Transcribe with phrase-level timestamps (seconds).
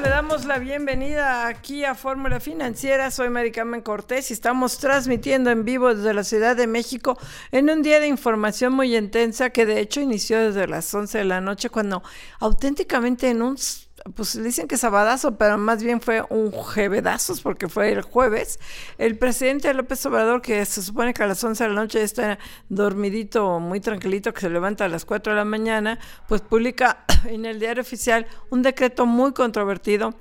[0.00, 3.10] Le damos la bienvenida aquí a Fórmula Financiera.
[3.10, 7.18] Soy Maricarmen Cortés y estamos transmitiendo en vivo desde la Ciudad de México
[7.50, 11.24] en un día de información muy intensa que de hecho inició desde las 11 de
[11.24, 12.02] la noche cuando
[12.40, 13.58] auténticamente en un
[14.14, 18.58] pues dicen que sabadazo, pero más bien fue un jevedazos porque fue el jueves.
[18.98, 22.38] El presidente López Obrador, que se supone que a las 11 de la noche está
[22.68, 25.98] dormidito, muy tranquilito, que se levanta a las 4 de la mañana,
[26.28, 30.14] pues publica en el diario oficial un decreto muy controvertido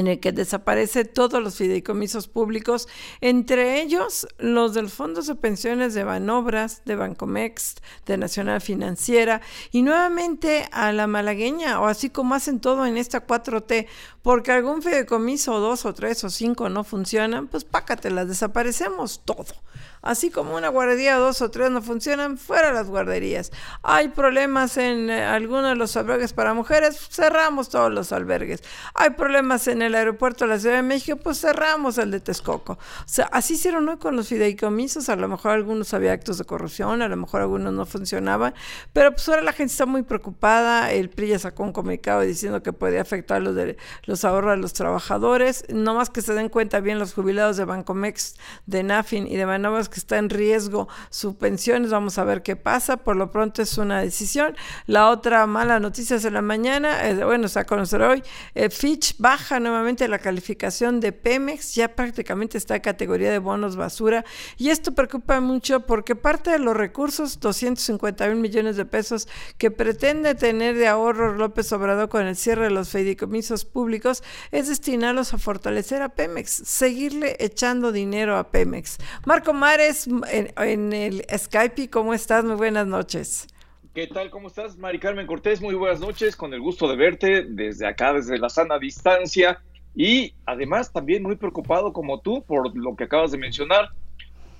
[0.00, 2.88] en el que desaparece todos los fideicomisos públicos,
[3.20, 9.40] entre ellos los del fondos de pensiones de Banobras, de Bancomex, de Nacional Financiera,
[9.70, 13.86] y nuevamente a la malagueña, o así como hacen todo en esta 4T,
[14.22, 19.54] porque algún fideicomiso, dos, o tres, o cinco no funcionan, pues pácatelas, desaparecemos todo.
[20.02, 23.52] Así como una guardería, dos o tres no funcionan, fuera las guarderías.
[23.82, 28.62] Hay problemas en eh, algunos de los albergues para mujeres, cerramos todos los albergues.
[28.94, 32.72] Hay problemas en el aeropuerto de la Ciudad de México, pues cerramos el de Texcoco.
[32.72, 36.44] O sea, así hicieron hoy con los fideicomisos, a lo mejor algunos había actos de
[36.44, 38.54] corrupción, a lo mejor algunos no funcionaban,
[38.94, 42.62] pero pues ahora la gente está muy preocupada, el PRI ya sacó un comunicado diciendo
[42.62, 46.48] que puede afectar los, de, los ahorros de los trabajadores, no más que se den
[46.48, 50.88] cuenta bien los jubilados de Bancomex, de Nafin y de Manovas que está en riesgo
[51.10, 54.56] su pensiones, vamos a ver qué pasa, por lo pronto es una decisión.
[54.86, 58.22] La otra mala noticia es de la mañana, eh, bueno, se a conocer hoy,
[58.54, 63.76] eh, Fitch baja nuevamente la calificación de Pemex, ya prácticamente está en categoría de bonos
[63.76, 64.24] basura,
[64.56, 69.70] y esto preocupa mucho porque parte de los recursos, 250 mil millones de pesos que
[69.70, 75.34] pretende tener de ahorro López Obrador con el cierre de los fideicomisos públicos, es destinarlos
[75.34, 78.98] a fortalecer a Pemex, seguirle echando dinero a Pemex.
[79.24, 81.88] Marco Mar en, el Skype.
[81.88, 82.44] ¿Cómo estás?
[82.44, 83.48] Muy buenas noches.
[83.94, 84.30] ¿Qué tal?
[84.30, 85.60] ¿Cómo estás, Mari Carmen Cortés?
[85.60, 89.60] Muy buenas noches, con el gusto de verte desde acá, desde la sana distancia.
[89.94, 93.88] Y además también muy preocupado como tú por lo que acabas de mencionar.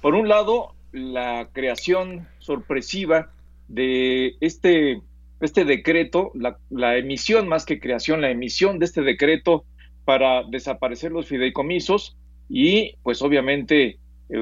[0.01, 3.31] Por un lado, la creación sorpresiva
[3.69, 5.03] de este,
[5.41, 9.65] este decreto, la, la emisión más que creación, la emisión de este decreto
[10.05, 12.17] para desaparecer los fideicomisos
[12.49, 14.01] y pues obviamente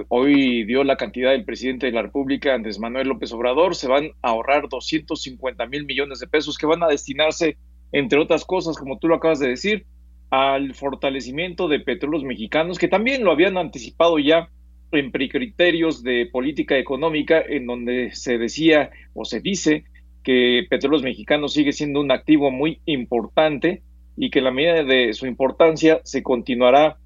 [0.08, 4.10] hoy dio la cantidad del presidente de la República, Andrés Manuel López Obrador, se van
[4.22, 7.56] a ahorrar 250 mil millones de pesos que van a destinarse,
[7.92, 9.86] entre otras cosas, como tú lo acabas de decir,
[10.30, 14.48] al fortalecimiento de petróleos mexicanos, que también lo habían anticipado ya
[14.92, 19.84] en criterios de política económica, en donde se decía o se dice
[20.22, 23.82] que petróleos mexicanos sigue siendo un activo muy importante
[24.16, 26.98] y que en la medida de su importancia se continuará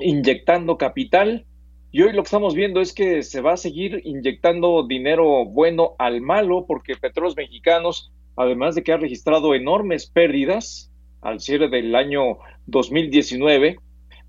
[0.00, 1.44] inyectando capital
[1.90, 5.94] y hoy lo que estamos viendo es que se va a seguir inyectando dinero bueno
[5.98, 10.90] al malo, porque Petróleos Mexicanos, además de que ha registrado enormes pérdidas
[11.22, 13.78] al cierre del año 2019,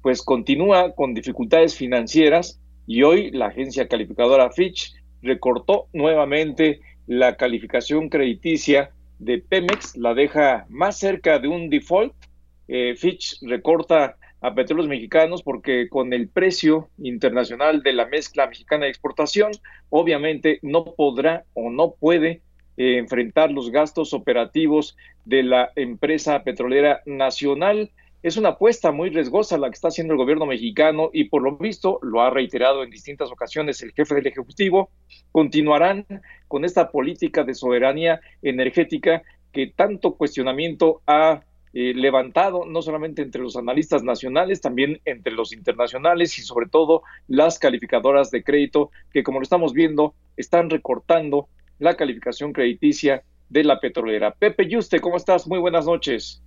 [0.02, 8.08] pues continúa con dificultades financieras y hoy la agencia calificadora Fitch recortó nuevamente la calificación
[8.08, 12.14] crediticia de Pemex, la deja más cerca de un default.
[12.69, 18.86] Eh, Fitch recorta a petróleos mexicanos porque con el precio internacional de la mezcla mexicana
[18.86, 19.52] de exportación,
[19.90, 22.42] obviamente no podrá o no puede
[22.78, 24.96] eh, enfrentar los gastos operativos
[25.26, 27.92] de la empresa petrolera nacional.
[28.24, 31.58] Es una apuesta muy riesgosa la que está haciendo el gobierno mexicano y por lo
[31.58, 34.92] visto, lo ha reiterado en distintas ocasiones el jefe del Ejecutivo,
[35.32, 36.06] continuarán
[36.48, 41.42] con esta política de soberanía energética que tanto cuestionamiento ha
[41.74, 47.04] eh, levantado no solamente entre los analistas nacionales, también entre los internacionales y sobre todo
[47.27, 53.63] las calificadoras de crédito que como lo estamos viendo están recortando la calificación crediticia de
[53.63, 54.33] la petrolera.
[54.33, 55.48] Pepe Yuste, ¿cómo estás?
[55.48, 56.42] Muy buenas noches.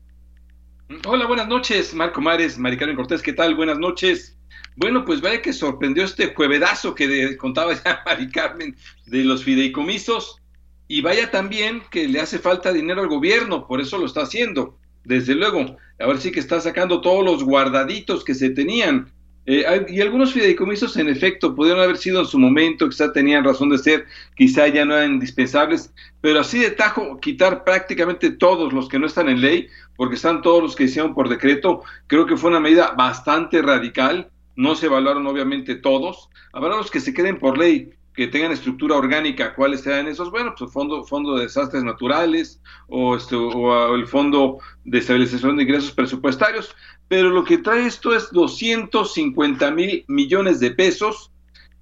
[1.07, 3.55] Hola, buenas noches, Marco Mares, Maricarmen Cortés, ¿qué tal?
[3.55, 4.37] Buenas noches.
[4.77, 8.77] Bueno, pues vaya que sorprendió este juevedazo que contaba ya Mari Carmen
[9.07, 10.37] de los fideicomisos
[10.89, 14.79] y vaya también que le hace falta dinero al gobierno, por eso lo está haciendo
[15.05, 15.77] desde luego.
[15.99, 19.11] Ahora sí que está sacando todos los guardaditos que se tenían.
[19.45, 23.71] Eh, y algunos fideicomisos, en efecto, pudieron haber sido en su momento, quizá tenían razón
[23.71, 24.07] de ser,
[24.37, 29.07] quizá ya no eran indispensables, pero así de tajo, quitar prácticamente todos los que no
[29.07, 29.67] están en ley,
[29.97, 34.31] porque están todos los que hicieron por decreto, creo que fue una medida bastante radical.
[34.55, 36.29] No se evaluaron, obviamente, todos.
[36.53, 40.31] Habrá los que se queden por ley, que tengan estructura orgánica, ¿cuáles serán esos?
[40.31, 45.63] Bueno, pues fondo, fondo de desastres naturales o, este, o el fondo de estabilización de
[45.63, 46.75] ingresos presupuestarios,
[47.09, 51.33] pero lo que trae esto es 250 mil millones de pesos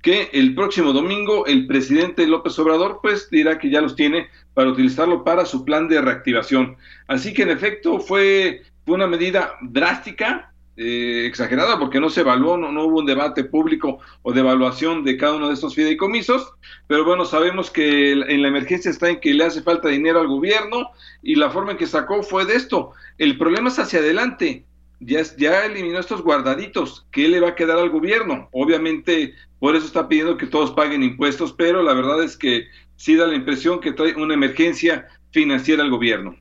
[0.02, 4.70] que el próximo domingo el presidente López Obrador pues dirá que ya los tiene para
[4.70, 6.76] utilizarlo para su plan de reactivación.
[7.06, 10.49] Así que en efecto fue una medida drástica,
[10.82, 15.04] eh, exagerada porque no se evaluó, no, no, hubo un debate público o de evaluación
[15.04, 16.54] de cada uno de estos fideicomisos,
[16.86, 20.28] pero bueno, sabemos que en la emergencia está en que le hace falta dinero al
[20.28, 20.88] gobierno
[21.22, 22.92] y la forma en que sacó fue de esto.
[23.18, 24.64] El problema es hacia adelante.
[25.00, 27.06] Ya, ya eliminó estos guardaditos.
[27.10, 28.48] ¿Qué le va a quedar al gobierno?
[28.52, 33.16] Obviamente, por eso está pidiendo que todos paguen impuestos, pero la verdad es que sí
[33.16, 36.36] da la impresión que trae una emergencia financiera al gobierno.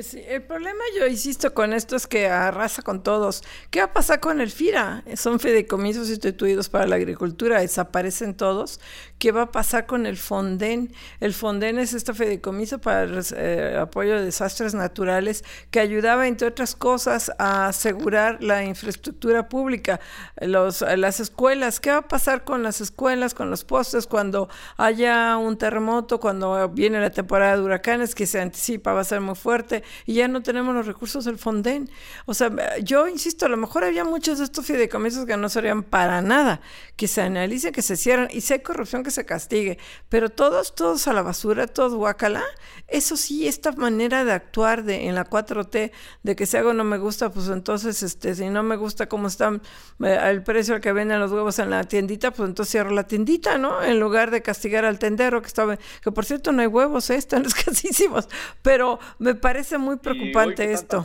[0.00, 3.42] Sí, el problema, yo insisto con esto, es que arrasa con todos.
[3.70, 5.04] ¿Qué va a pasar con el FIRA?
[5.16, 8.80] Son fideicomisos instituidos para la agricultura, desaparecen todos.
[9.18, 10.94] ¿Qué va a pasar con el FONDEN?
[11.20, 16.48] El FONDEN es este fideicomiso para el eh, apoyo de desastres naturales que ayudaba, entre
[16.48, 20.00] otras cosas, a asegurar la infraestructura pública,
[20.40, 21.80] los, las escuelas.
[21.80, 24.48] ¿Qué va a pasar con las escuelas, con los postes, cuando
[24.78, 29.20] haya un terremoto, cuando viene la temporada de huracanes que se anticipa, va a ser
[29.20, 29.81] muy fuerte?
[30.06, 31.90] Y ya no tenemos los recursos del Fonden.
[32.26, 35.82] O sea, yo insisto, a lo mejor había muchos de estos fideicomisos que no serían
[35.82, 36.60] para nada,
[36.96, 40.74] que se analicen, que se cierran y si hay corrupción que se castigue, pero todos,
[40.74, 42.42] todos a la basura, todos guacala,
[42.88, 45.92] eso sí, esta manera de actuar de, en la 4T,
[46.22, 49.28] de que si algo no me gusta, pues entonces, este, si no me gusta cómo
[49.28, 49.62] están
[50.02, 53.04] eh, el precio al que venden los huevos en la tiendita, pues entonces cierro la
[53.04, 53.82] tiendita, ¿no?
[53.82, 57.16] En lugar de castigar al tendero que estaba, que por cierto no hay huevos, ¿eh?
[57.16, 58.28] están escasísimos,
[58.62, 61.04] pero me parece muy preocupante esto.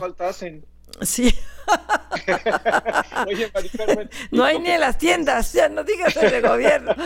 [1.02, 1.34] Sí.
[3.26, 3.50] Oye,
[4.30, 6.94] no hay ni en las tiendas, ya no digas el gobierno.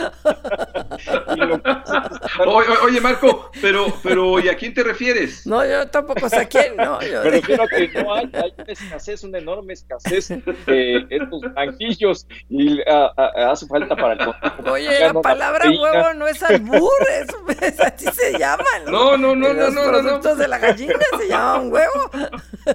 [2.83, 5.45] oye, Marco, pero, pero ¿y a quién te refieres?
[5.45, 7.01] No, yo tampoco sé a quién, no.
[7.01, 7.23] Yo...
[7.23, 12.79] Me refiero que no hay, hay una escasez, una enorme escasez de estos banquillos y
[12.87, 16.91] hace falta para el Oye, la palabra huevo no es albur,
[17.61, 18.63] es, así se llama.
[18.87, 19.83] No, no, no, no, no.
[19.91, 22.11] Los productos de la gallina se llaman huevo.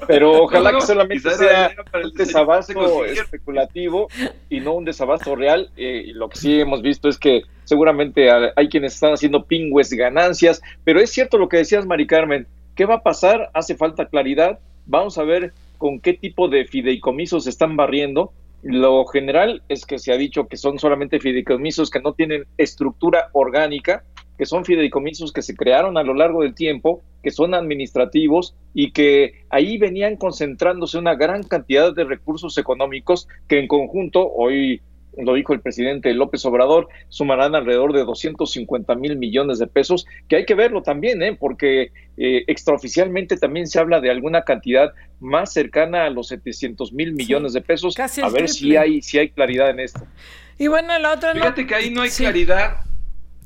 [0.06, 4.08] Pero ojalá que solamente sea un desabasto especulativo
[4.48, 5.70] y no un desabasto real.
[5.76, 9.92] Eh, y lo que sí hemos visto es que seguramente hay quienes están haciendo pingües
[9.92, 12.46] ganancias, pero es cierto lo que decías, Mari Carmen.
[12.75, 13.50] ¿Qué va a pasar?
[13.54, 14.58] Hace falta claridad.
[14.86, 18.32] Vamos a ver con qué tipo de fideicomisos se están barriendo.
[18.62, 23.28] Lo general es que se ha dicho que son solamente fideicomisos que no tienen estructura
[23.32, 24.02] orgánica,
[24.38, 28.93] que son fideicomisos que se crearon a lo largo del tiempo, que son administrativos y
[28.93, 34.81] que ahí venían concentrándose una gran cantidad de recursos económicos que en conjunto, hoy
[35.17, 40.37] lo dijo el presidente López Obrador, sumarán alrededor de 250 mil millones de pesos, que
[40.37, 41.37] hay que verlo también, ¿eh?
[41.38, 47.14] porque eh, extraoficialmente también se habla de alguna cantidad más cercana a los 700 mil
[47.14, 47.96] millones de pesos.
[47.99, 50.06] a ver si hay, si hay claridad en esto.
[50.56, 51.32] Y bueno, la otra...
[51.32, 52.88] Fíjate que ahí no hay claridad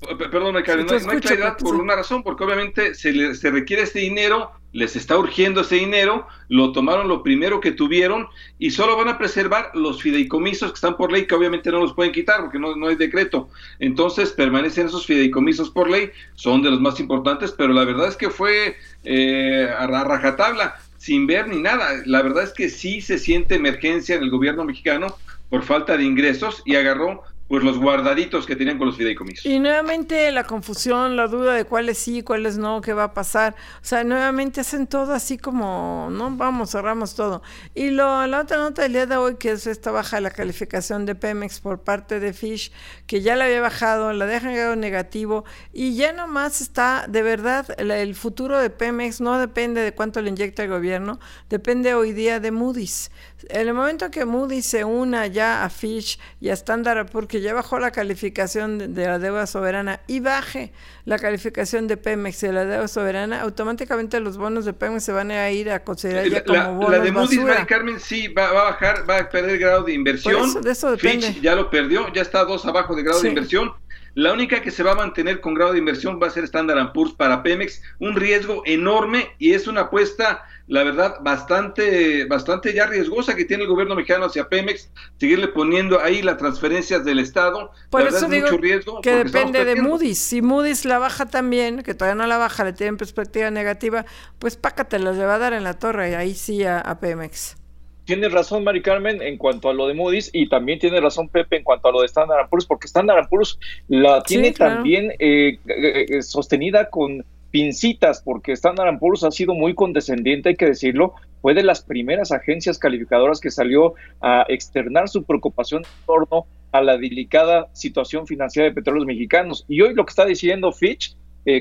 [0.02, 4.96] Perdón, no, hay claridad por una razón, porque obviamente se, se requiere este dinero, les
[4.96, 8.26] está urgiendo ese dinero, lo tomaron lo primero que tuvieron
[8.58, 11.94] y solo van a preservar los fideicomisos que están por ley, que obviamente no los
[11.94, 13.48] pueden quitar porque no, no hay decreto.
[13.78, 18.16] Entonces permanecen esos fideicomisos por ley, son de los más importantes, pero la verdad es
[18.16, 22.02] que fue eh, a rajatabla, sin ver ni nada.
[22.06, 25.16] La verdad es que sí se siente emergencia en el gobierno mexicano
[25.48, 29.44] por falta de ingresos y agarró pues los guardaditos que tenían con los fideicomisos.
[29.44, 33.54] Y nuevamente la confusión, la duda de cuáles sí, cuáles no, qué va a pasar.
[33.76, 37.42] O sea, nuevamente hacen todo así como, no, vamos, cerramos todo.
[37.74, 40.30] Y lo, la otra nota del día de hoy, que es esta baja de la
[40.30, 42.72] calificación de Pemex por parte de Fish,
[43.12, 47.66] que ya la había bajado, la dejan en negativo, y ya nomás está, de verdad,
[47.78, 52.40] el futuro de Pemex no depende de cuánto le inyecta el gobierno, depende hoy día
[52.40, 53.10] de Moody's.
[53.50, 57.52] En el momento que Moody's se una ya a Fish y a Standard porque ya
[57.52, 60.72] bajó la calificación de, la deuda soberana y baje
[61.04, 65.32] la calificación de Pemex de la deuda soberana, automáticamente los bonos de Pemex se van
[65.32, 69.04] a ir a considerar ya como bonos La de Moody's, Carmen, sí, va, a bajar,
[69.10, 70.48] va a perder el grado de inversión.
[70.48, 71.26] Eso, de eso depende.
[71.26, 73.72] Fitch ya lo perdió, ya está dos abajo de grado de inversión.
[74.14, 76.92] La única que se va a mantener con grado de inversión va a ser Standard
[76.92, 82.86] Poor's para Pemex, un riesgo enorme y es una apuesta, la verdad, bastante, bastante ya
[82.86, 87.70] riesgosa que tiene el gobierno mexicano hacia Pemex, seguirle poniendo ahí las transferencias del Estado.
[87.88, 90.18] Por eso digo que depende de Moody's.
[90.18, 94.04] Si Moody's la baja también, que todavía no la baja, le tiene perspectiva negativa,
[94.38, 97.00] pues pácate, las le va a dar en la torre y ahí sí a, a
[97.00, 97.56] Pemex.
[98.04, 101.56] Tiene razón Mari Carmen en cuanto a lo de Moody's y también tiene razón Pepe
[101.56, 106.06] en cuanto a lo de Standard Poor's, porque Standard Poor's la tiene también eh, eh,
[106.08, 111.54] eh, sostenida con pincitas, porque Standard Poor's ha sido muy condescendiente, hay que decirlo, fue
[111.54, 116.96] de las primeras agencias calificadoras que salió a externar su preocupación en torno a la
[116.96, 119.64] delicada situación financiera de petróleos mexicanos.
[119.68, 121.14] Y hoy lo que está diciendo Fitch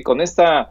[0.04, 0.68] con esta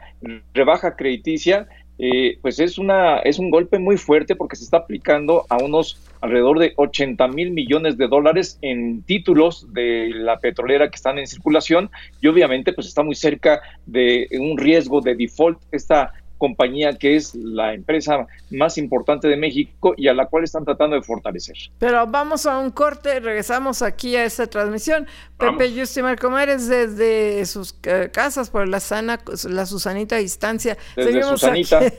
[0.53, 5.45] rebaja crediticia eh, pues es, una, es un golpe muy fuerte porque se está aplicando
[5.49, 10.95] a unos alrededor de 80 mil millones de dólares en títulos de la petrolera que
[10.95, 11.89] están en circulación
[12.21, 17.35] y obviamente pues está muy cerca de un riesgo de default esta compañía que es
[17.35, 21.55] la empresa más importante de México y a la cual están tratando de fortalecer.
[21.77, 25.05] Pero vamos a un corte, regresamos aquí a esta transmisión.
[25.37, 29.19] Pepe Justi Marcomares desde sus eh, casas por la sana,
[29.49, 30.79] la Susanita distancia.
[30.95, 31.79] Desde Susanita.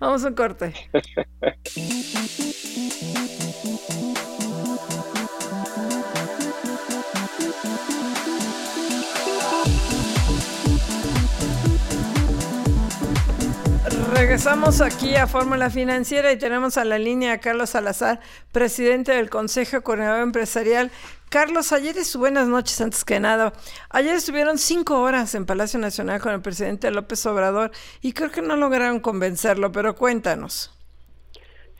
[0.00, 0.72] vamos a un corte.
[14.16, 18.20] Regresamos aquí a Fórmula Financiera y tenemos a la línea a Carlos Salazar,
[18.52, 20.92] presidente del Consejo Coordinador Empresarial.
[21.30, 23.52] Carlos, ayer es buenas noches antes que nada.
[23.90, 28.40] Ayer estuvieron cinco horas en Palacio Nacional con el presidente López Obrador y creo que
[28.40, 30.72] no lograron convencerlo, pero cuéntanos.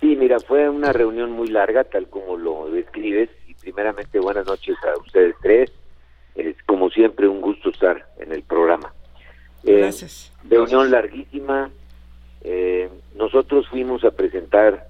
[0.00, 3.31] Sí, mira, fue una reunión muy larga, tal como lo describes.
[3.47, 5.71] Y primeramente, buenas noches a ustedes tres.
[6.35, 8.93] Es como siempre un gusto estar en el programa.
[9.62, 10.33] Eh, Gracias.
[10.49, 11.71] reunión larguísima,
[12.45, 14.87] eh, nosotros fuimos a presentar,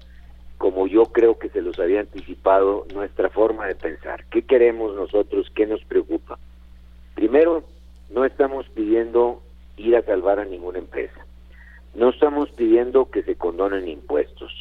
[0.57, 4.25] como yo creo que se los había anticipado, nuestra forma de pensar.
[4.25, 5.49] ¿Qué queremos nosotros?
[5.55, 6.37] ¿Qué nos preocupa?
[7.15, 7.63] Primero,
[8.09, 9.41] no estamos pidiendo
[9.77, 11.25] ir a salvar a ninguna empresa.
[11.93, 14.51] No estamos pidiendo que se condonen impuestos.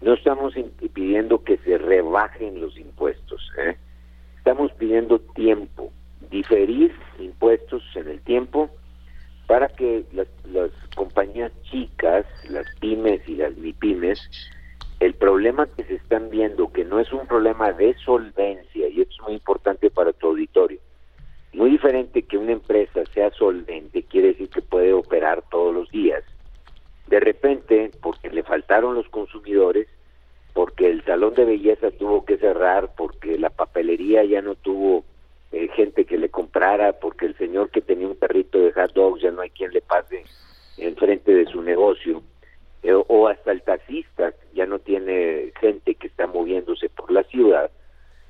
[0.00, 0.54] No estamos
[0.94, 3.46] pidiendo que se rebajen los impuestos.
[3.58, 3.76] ¿eh?
[4.38, 5.92] Estamos pidiendo tiempo,
[6.30, 8.70] diferir impuestos en el tiempo
[9.52, 14.18] para que las, compañías chicas, las pymes y las MIPYMES,
[14.98, 19.14] el problema que se están viendo, que no es un problema de solvencia, y esto
[19.14, 20.80] es muy importante para tu auditorio,
[21.52, 26.24] muy diferente que una empresa sea solvente, quiere decir que puede operar todos los días.
[27.08, 29.86] De repente, porque le faltaron los consumidores,
[30.54, 35.04] porque el salón de belleza tuvo que cerrar, porque la papelería ya no tuvo
[35.52, 38.16] eh, gente que le comprara, porque el señor que tenía un
[38.62, 40.24] de hot dogs ya no hay quien le pase
[40.78, 42.22] enfrente de su negocio,
[42.82, 47.70] eh, o hasta el taxista ya no tiene gente que está moviéndose por la ciudad,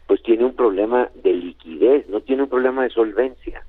[0.06, 3.64] pues tiene un problema de liquidez, no tiene un problema de solvencia,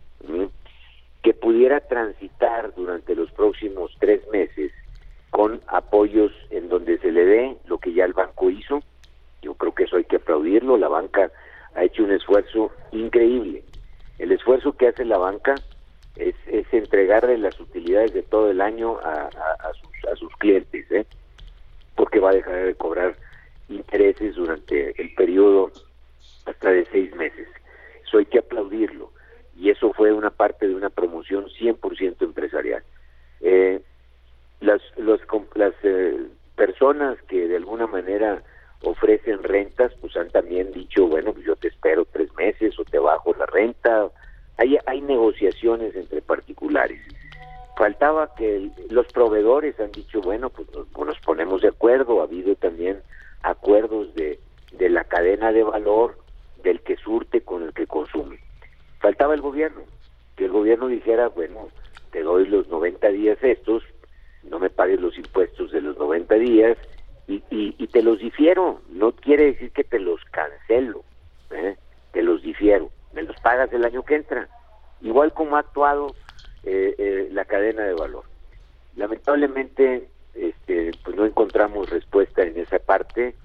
[1.22, 4.72] que pudiera transitar durante los próximos tres meses
[5.30, 8.82] con apoyos en donde se le dé lo que ya el banco hizo.
[9.42, 10.78] Yo creo que eso hay que aplaudirlo.
[10.78, 11.32] La banca
[11.76, 13.64] ha hecho un esfuerzo increíble.
[14.20, 15.56] El esfuerzo que hace la banca
[16.18, 18.14] es, es entregarle las utilidades
[18.84, 21.06] de todo el año a, sus, a sus clientes, ¿eh?
[21.96, 23.16] porque va a dejar de cobrar
[23.70, 25.72] intereses durante el periodo
[26.46, 27.48] hasta de seis meses.
[28.06, 29.12] Eso hay que aplaudirlo.
[29.56, 32.84] Y eso fue una parte de una promoción 100% empresarial.
[33.42, 33.82] Eh,
[34.62, 35.20] las los,
[35.56, 38.42] las eh, personas que de alguna manera
[38.84, 43.00] ofrecen rentas, pues han también dicho, bueno, pues yo te espero tres meses o te
[43.00, 44.10] bajo la renta.
[44.58, 47.02] Hay, hay negociaciones entre particulares.
[47.78, 52.22] Faltaba que los proveedores han dicho, bueno, pues nos, ponemos de acuerdo.
[52.22, 53.02] Ha habido también
[53.42, 54.40] acuerdos de,
[54.74, 56.18] de la cadena de valor
[56.64, 58.40] del que surte con el que consume.
[59.00, 59.82] Faltaba el gobierno,
[60.36, 61.68] que el gobierno dijera, bueno,
[62.12, 63.84] te doy los 90 días estos,
[64.44, 66.78] no me pagues los impuestos de los 90 días
[67.28, 71.04] y, y, te los difiero, no quiere decir que te los cancelo,
[71.52, 71.76] ¿eh?
[72.12, 74.50] te los difiero, me los pagas el año que entra,
[75.02, 76.16] igual como ha actuado
[76.64, 78.26] eh, eh, la cadena de valor.
[78.96, 83.36] Lamentablemente, este, pues no encontramos respuesta en esa parte.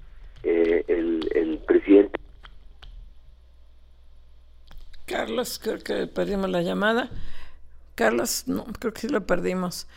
[0.43, 2.19] el, el presidente.
[8.47, 9.87] La no, creo que sí lo perdimos.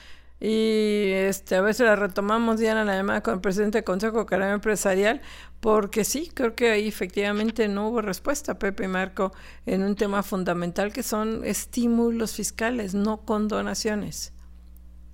[0.40, 4.54] y este, a veces la retomamos, Diana, la llamada con el presidente del Consejo Académico
[4.54, 5.20] Empresarial,
[5.60, 9.32] porque sí, creo que ahí efectivamente no hubo respuesta, Pepe y Marco,
[9.66, 14.34] en un tema fundamental que son estímulos fiscales, no condonaciones.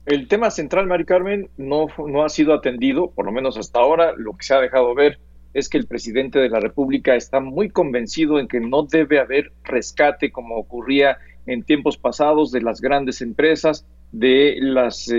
[0.06, 4.14] El tema central, Mari Carmen, no, no ha sido atendido, por lo menos hasta ahora,
[4.16, 5.20] lo que se ha dejado ver
[5.52, 9.52] es que el presidente de la República está muy convencido en que no debe haber
[9.64, 15.16] rescate como ocurría en tiempos pasados de las grandes empresas, de las eh,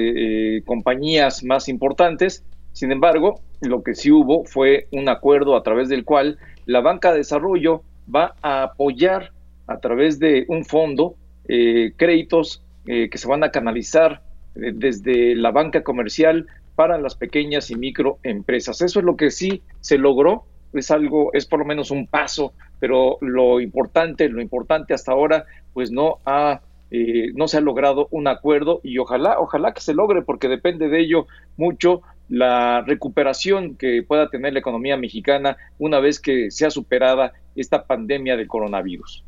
[0.58, 2.44] eh, compañías más importantes.
[2.72, 7.12] Sin embargo, lo que sí hubo fue un acuerdo a través del cual la banca
[7.12, 7.82] de desarrollo
[8.14, 9.32] va a apoyar
[9.66, 11.16] a través de un fondo
[11.48, 14.24] eh, créditos que se van a canalizar
[14.56, 18.82] desde la banca comercial para las pequeñas y microempresas.
[18.82, 22.54] Eso es lo que sí se logró, es algo, es por lo menos un paso,
[22.80, 26.62] pero lo importante, lo importante hasta ahora, pues no ha
[26.92, 30.90] eh, no se ha logrado un acuerdo y ojalá, ojalá que se logre porque depende
[30.90, 36.72] de ello mucho la recuperación que pueda tener la economía mexicana una vez que sea
[36.72, 39.24] superada esta pandemia del coronavirus.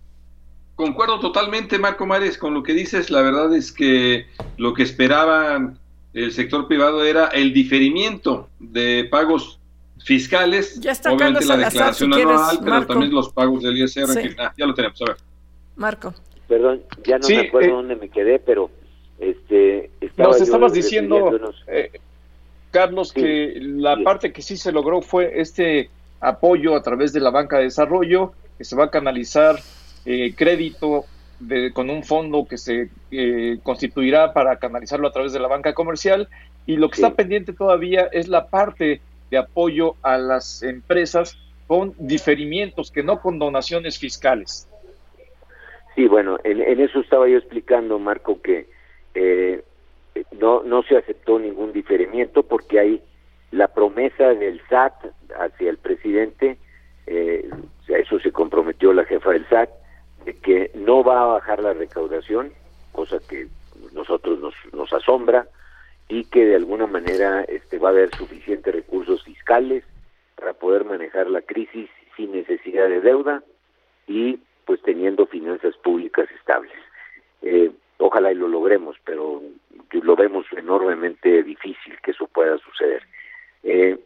[0.76, 3.12] Concuerdo totalmente, Marco Mares, con lo que dices.
[3.12, 4.26] La verdad es que
[4.58, 5.74] lo que esperaba
[6.14, 9.61] el sector privado era el diferimiento de pagos
[10.04, 10.80] fiscales.
[10.80, 14.36] Ya está Obviamente la declaración anual, pero también los pagos del ISR.
[14.38, 15.18] Ah, ya lo tenemos, a ver.
[15.76, 16.14] Marco.
[16.48, 18.70] Perdón, ya no me acuerdo eh, dónde me quedé, pero
[19.20, 21.92] este nos estabas diciendo, eh,
[22.72, 25.90] Carlos, que la parte que sí se logró fue este
[26.20, 29.60] apoyo a través de la banca de desarrollo, que se va a canalizar
[30.06, 31.06] eh, crédito
[31.40, 32.90] de, con un fondo que se
[33.64, 36.28] constituirá para canalizarlo a través de la banca comercial
[36.66, 39.02] y lo que está pendiente todavía es la parte
[39.32, 44.68] de apoyo a las empresas con diferimientos, que no con donaciones fiscales.
[45.96, 48.68] Sí, bueno, en, eso estaba yo explicando, Marco, que
[49.16, 49.64] eh,
[50.38, 53.02] no, no se aceptó ningún diferimiento porque hay
[53.52, 54.94] la promesa del SAT
[55.38, 56.58] hacia el presidente,
[57.08, 57.50] eh,
[57.88, 59.70] eso se comprometió la jefa del SAT,
[60.26, 62.52] de que no va a bajar la recaudación,
[62.92, 63.48] cosa que
[63.94, 65.48] nosotros nos, nos asombra,
[66.12, 69.86] y que de alguna manera este, va a haber suficientes recursos fiscales
[70.36, 73.42] para poder manejar la crisis sin necesidad de deuda
[74.08, 76.74] y pues teniendo finanzas públicas estables.
[77.42, 79.42] Eh, ojalá y lo logremos, pero
[79.94, 83.04] lo vemos enormemente difícil que eso pueda suceder.
[83.64, 83.98] Eh,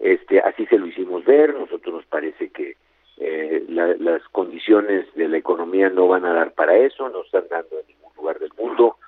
[0.00, 2.76] este, así se lo hicimos ver, nosotros nos parece que
[3.16, 7.80] eh, las condiciones de la economía no van a dar para eso, no están dando
[7.80, 8.98] en ningún lugar del mundo,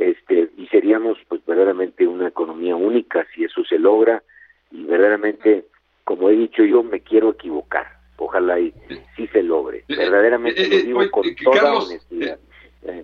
[0.00, 4.22] este, y seríamos pues verdaderamente una economía única si eso se logra,
[4.70, 5.66] y verdaderamente,
[6.04, 7.86] como he dicho yo, me quiero equivocar,
[8.16, 8.72] ojalá y
[9.14, 9.84] sí se logre.
[9.88, 12.38] Eh, Verdaderamente eh, lo digo eh, con toda honestidad.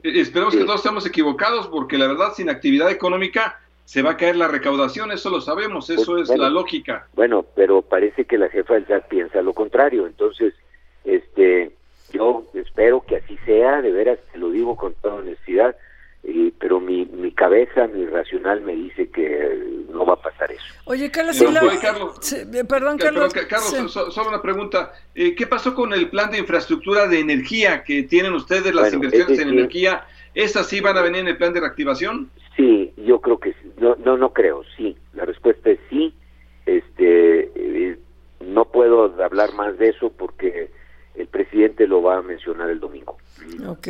[0.05, 4.37] esperemos que todos estemos equivocados porque la verdad sin actividad económica se va a caer
[4.37, 7.09] la recaudación, eso lo sabemos, eso pues, es la lógica.
[7.15, 10.55] Bueno, pero parece que la jefa del SAT piensa lo contrario, entonces
[11.05, 11.73] este
[12.11, 15.77] yo espero que así sea, de veras te lo digo con toda honestidad,
[16.59, 20.65] pero mi, mi cabeza, mi racional me dice que no va a pasar eso.
[20.85, 21.39] Oye, Carlos,
[22.69, 23.33] perdón, Carlos.
[23.49, 24.93] Carlos, solo una pregunta.
[25.15, 29.39] Eh, ¿Qué pasó con el plan de infraestructura de energía que tienen ustedes, las inversiones
[29.39, 30.05] en energía?
[30.35, 32.31] ¿Esas sí van a venir en el plan de reactivación?
[32.57, 33.73] Sí, yo creo que sí.
[33.79, 34.97] No, no, no creo, sí.
[35.15, 36.15] La respuesta es sí.
[36.67, 37.99] Este, eh,
[38.41, 40.71] no puedo hablar más de eso porque
[41.15, 43.17] el presidente lo va a mencionar el domingo.
[43.67, 43.89] Ok.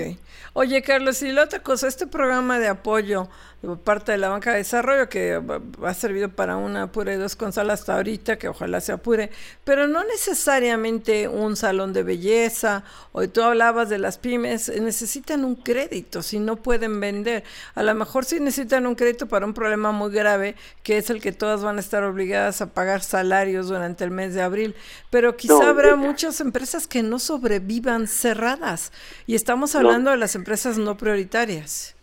[0.53, 3.29] Oye, Carlos, y la otra cosa, este programa de apoyo
[3.63, 5.41] por parte de la banca de desarrollo que
[5.83, 9.31] ha servido para una apure y dos consolas hasta ahorita, que ojalá se apure,
[9.65, 15.57] pero no necesariamente un salón de belleza, o tú hablabas de las pymes, necesitan un
[15.57, 17.45] crédito si no pueden vender.
[17.75, 21.21] A lo mejor sí necesitan un crédito para un problema muy grave, que es el
[21.21, 24.77] que todas van a estar obligadas a pagar salarios durante el mes de abril,
[25.11, 28.93] pero quizá habrá muchas empresas que no sobrevivan cerradas,
[29.27, 31.97] y estamos hablando de las empresas no prioritarias.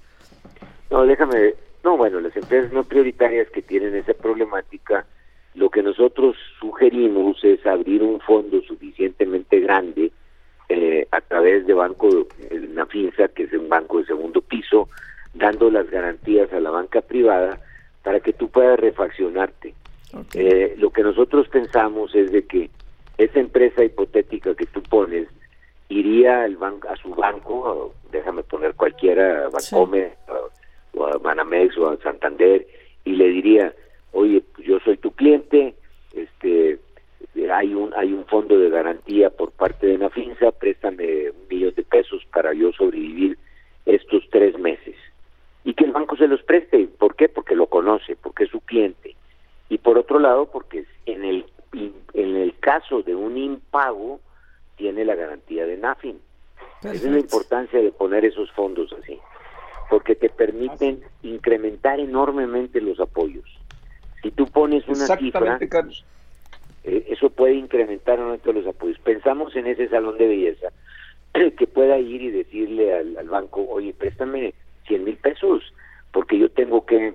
[0.90, 5.06] No, déjame, no, bueno, las empresas no prioritarias que tienen esa problemática,
[5.56, 10.12] lo que nosotros sugerimos es abrir un fondo suficientemente grande
[10.70, 12.28] eh, a través de Banco
[12.70, 14.90] Nafinsa, que es un banco de segundo piso,
[15.34, 17.60] dando las garantías a la banca privada
[18.04, 19.74] para que tú puedas refaccionarte.
[20.36, 22.70] Eh, lo que nosotros pensamos es de que
[23.18, 25.28] esa empresa hipotética que tú pones
[26.00, 30.14] iría al banco, a su banco, déjame poner cualquiera, Bancome,
[30.96, 32.66] o a Banamex o a Santander
[33.04, 33.74] y le diría,
[34.12, 35.76] oye, pues yo soy tu cliente,
[36.14, 36.80] este,
[37.52, 41.84] hay un hay un fondo de garantía por parte de Nafinsa, préstame un millón de
[41.84, 43.38] pesos para yo sobrevivir
[43.86, 44.96] estos tres meses
[45.66, 46.88] y que el banco se se los preste.
[46.88, 47.28] ¿Por qué?
[47.28, 49.16] Porque lo conoce, porque es su cliente.
[49.68, 51.46] Y por otro lado, porque en el,
[52.14, 54.22] en el caso de un impago,
[54.76, 56.20] tiene la garantía de NAFIN.
[56.82, 59.18] Esa es la importancia de poner esos fondos así,
[59.90, 63.46] porque te permiten incrementar enormemente los apoyos.
[64.22, 65.60] Si tú pones una cifra,
[66.84, 69.00] eh, eso puede incrementar enormemente los apoyos.
[69.00, 70.68] Pensamos en ese salón de belleza
[71.58, 74.54] que pueda ir y decirle al, al banco, oye, préstame
[74.88, 75.74] 100 mil pesos,
[76.12, 77.14] porque yo tengo que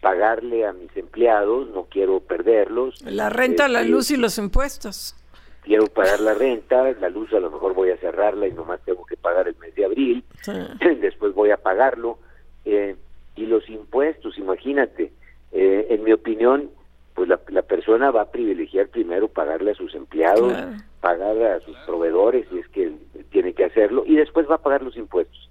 [0.00, 3.00] pagarle a mis empleados, no quiero perderlos.
[3.02, 5.16] La renta, la este, luz y los impuestos
[5.64, 9.04] quiero pagar la renta, la luz a lo mejor voy a cerrarla y nomás tengo
[9.04, 10.24] que pagar el mes de abril,
[11.00, 12.18] después voy a pagarlo,
[12.64, 12.96] eh,
[13.34, 15.10] y los impuestos, imagínate,
[15.52, 16.70] eh, en mi opinión,
[17.14, 20.52] pues la, persona va a privilegiar primero pagarle a sus empleados,
[21.00, 22.92] pagarle a sus proveedores, si es que
[23.30, 25.48] tiene que hacerlo, y después va a pagar los impuestos.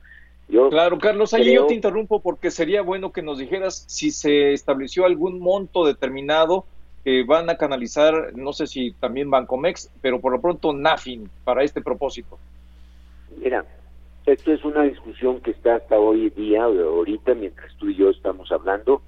[0.50, 4.52] Yo claro, Carlos, ahí yo te interrumpo porque sería bueno que nos dijeras si se
[4.52, 6.66] estableció algún monto determinado
[7.04, 11.64] que van a canalizar, no sé si también Bancomex, pero por lo pronto NAFIN para
[11.64, 12.40] este propósito.
[13.38, 13.66] Mira,
[14.26, 18.52] esto es una discusión que está hasta hoy día, ahorita, mientras tú y yo estamos
[18.52, 19.02] hablando,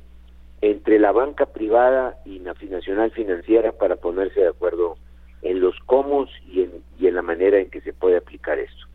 [0.62, 4.98] entre la banca privada y la Nacional Financiera para ponerse de acuerdo
[5.42, 8.88] en los cómo y en, y en la manera en que se puede aplicar esto.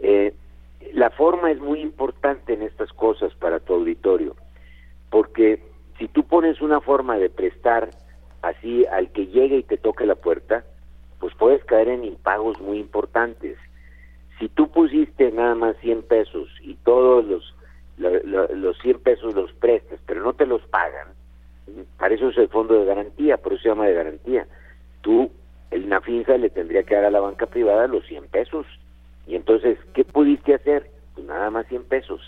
[0.00, 0.34] Eh,
[0.92, 4.34] la forma es muy importante en estas cosas para tu auditorio,
[5.10, 5.62] porque
[5.98, 7.90] si tú pones una forma de prestar
[8.44, 10.64] así al que llegue y te toque la puerta,
[11.18, 13.56] pues puedes caer en impagos muy importantes.
[14.38, 17.54] Si tú pusiste nada más 100 pesos y todos los,
[17.96, 21.08] los 100 pesos los prestas, pero no te los pagan,
[21.98, 24.46] para eso es el fondo de garantía, por eso se llama de garantía.
[25.00, 25.30] Tú,
[25.70, 28.66] el NAFINSA le tendría que dar a la banca privada los 100 pesos.
[29.26, 30.90] Y entonces, ¿qué pudiste hacer?
[31.14, 32.20] Pues nada más 100 pesos.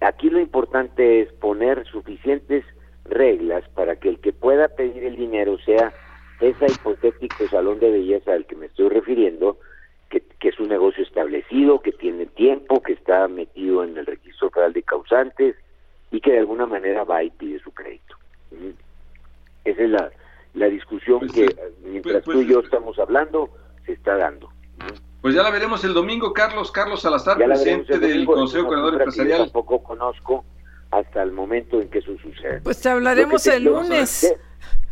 [0.00, 2.64] Aquí lo importante es poner suficientes
[3.04, 5.92] reglas para que el que pueda pedir el dinero sea
[6.40, 9.58] ese hipotético salón de belleza al que me estoy refiriendo,
[10.10, 14.72] que, es un negocio establecido, que tiene tiempo, que está metido en el registro federal
[14.72, 15.56] de causantes
[16.10, 18.16] y que de alguna manera va y pide su crédito.
[19.64, 20.10] Esa es la,
[20.54, 23.50] la discusión pues que mientras pues tú y yo estamos hablando
[23.86, 24.50] se está dando.
[25.22, 26.72] Pues ya la veremos el domingo, Carlos.
[26.72, 29.38] Carlos Salazar, presidente del Consejo Coordinador Empresarial.
[29.44, 30.44] Tampoco conozco
[30.92, 32.60] hasta el momento en que eso sucede.
[32.60, 34.34] Pues te hablaremos el lunes.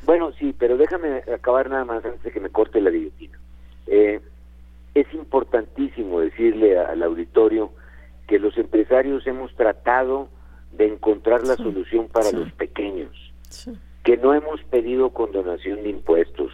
[0.05, 3.39] bueno, sí, pero déjame acabar nada más antes de que me corte la guillotina.
[3.87, 4.21] Eh,
[4.95, 7.73] es importantísimo decirle al auditorio
[8.27, 10.31] que los empresarios hemos tratado
[10.73, 13.11] de encontrar la solución para los pequeños,
[14.03, 16.53] que no hemos pedido condonación de impuestos,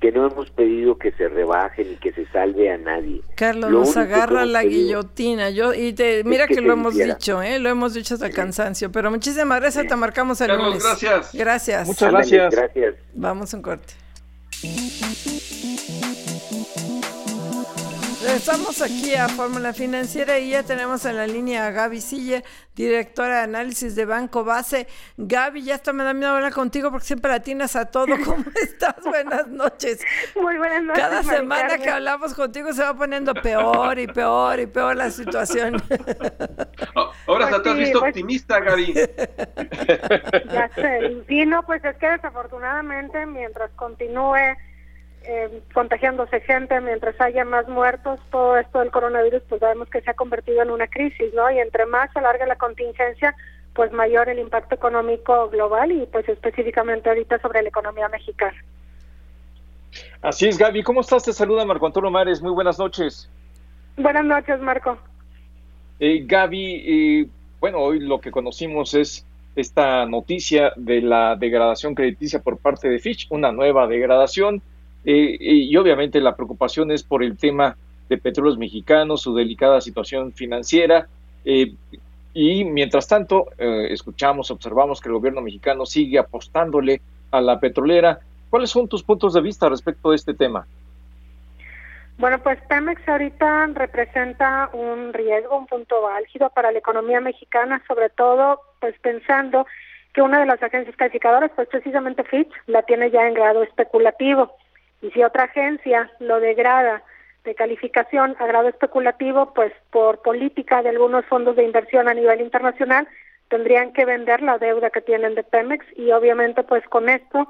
[0.00, 3.20] que no hemos pedido que se rebajen y que se salve a nadie.
[3.34, 5.50] Carlos, nos agarra la guillotina.
[5.50, 7.58] Yo y te, mira que, lo hemos dicho, ¿eh?
[7.58, 11.34] lo hemos dicho hasta cansancio, pero muchísimas gracias, te marcamos el Carlos, gracias.
[11.34, 11.86] Gracias.
[11.88, 12.54] Muchas gracias.
[12.54, 12.94] Gracias.
[13.14, 13.94] Vamos un corte.
[18.34, 23.38] Estamos aquí a Fórmula Financiera y ya tenemos en la línea a Gaby Sille, directora
[23.38, 24.86] de análisis de Banco Base.
[25.16, 28.06] Gaby, ya está, me da miedo hablar contigo porque siempre atinas a todo.
[28.24, 28.96] ¿Cómo estás?
[29.02, 30.04] buenas noches.
[30.40, 31.02] Muy buenas noches.
[31.02, 35.82] Cada semana que hablamos contigo se va poniendo peor y peor y peor la situación.
[36.94, 38.94] Oh, ahora pues te has visto pues optimista, Gaby.
[40.52, 41.24] Ya sé.
[41.28, 44.56] Sí, no, pues es que desafortunadamente mientras continúe
[45.24, 50.10] eh, contagiándose gente, mientras haya más muertos, todo esto del coronavirus, pues sabemos que se
[50.10, 51.50] ha convertido en una crisis, ¿no?
[51.50, 53.34] Y entre más se alarga la contingencia,
[53.74, 58.56] pues mayor el impacto económico global y pues específicamente ahorita sobre la economía mexicana.
[60.22, 60.82] Así es, Gaby.
[60.82, 61.24] ¿Cómo estás?
[61.24, 62.42] Te saluda Marco Antonio Mares.
[62.42, 63.30] Muy buenas noches.
[63.96, 64.98] Buenas noches, Marco.
[66.00, 67.28] Eh, Gaby, eh,
[67.60, 69.26] bueno, hoy lo que conocimos es
[69.56, 74.62] esta noticia de la degradación crediticia por parte de Fitch, una nueva degradación
[75.04, 77.76] eh, y obviamente la preocupación es por el tema
[78.08, 81.06] de petróleos mexicanos, su delicada situación financiera.
[81.44, 81.74] Eh,
[82.34, 88.20] y mientras tanto, eh, escuchamos, observamos que el gobierno mexicano sigue apostándole a la petrolera.
[88.50, 90.66] ¿Cuáles son tus puntos de vista respecto a este tema?
[92.18, 98.08] Bueno, pues Pemex ahorita representa un riesgo, un punto álgido para la economía mexicana, sobre
[98.10, 99.66] todo pues pensando
[100.12, 104.52] que una de las agencias calificadoras, pues precisamente Fitch, la tiene ya en grado especulativo.
[105.02, 107.02] Y si otra agencia lo degrada
[107.44, 112.40] de calificación a grado especulativo, pues por política de algunos fondos de inversión a nivel
[112.40, 113.08] internacional,
[113.48, 117.48] tendrían que vender la deuda que tienen de Pemex y obviamente pues con esto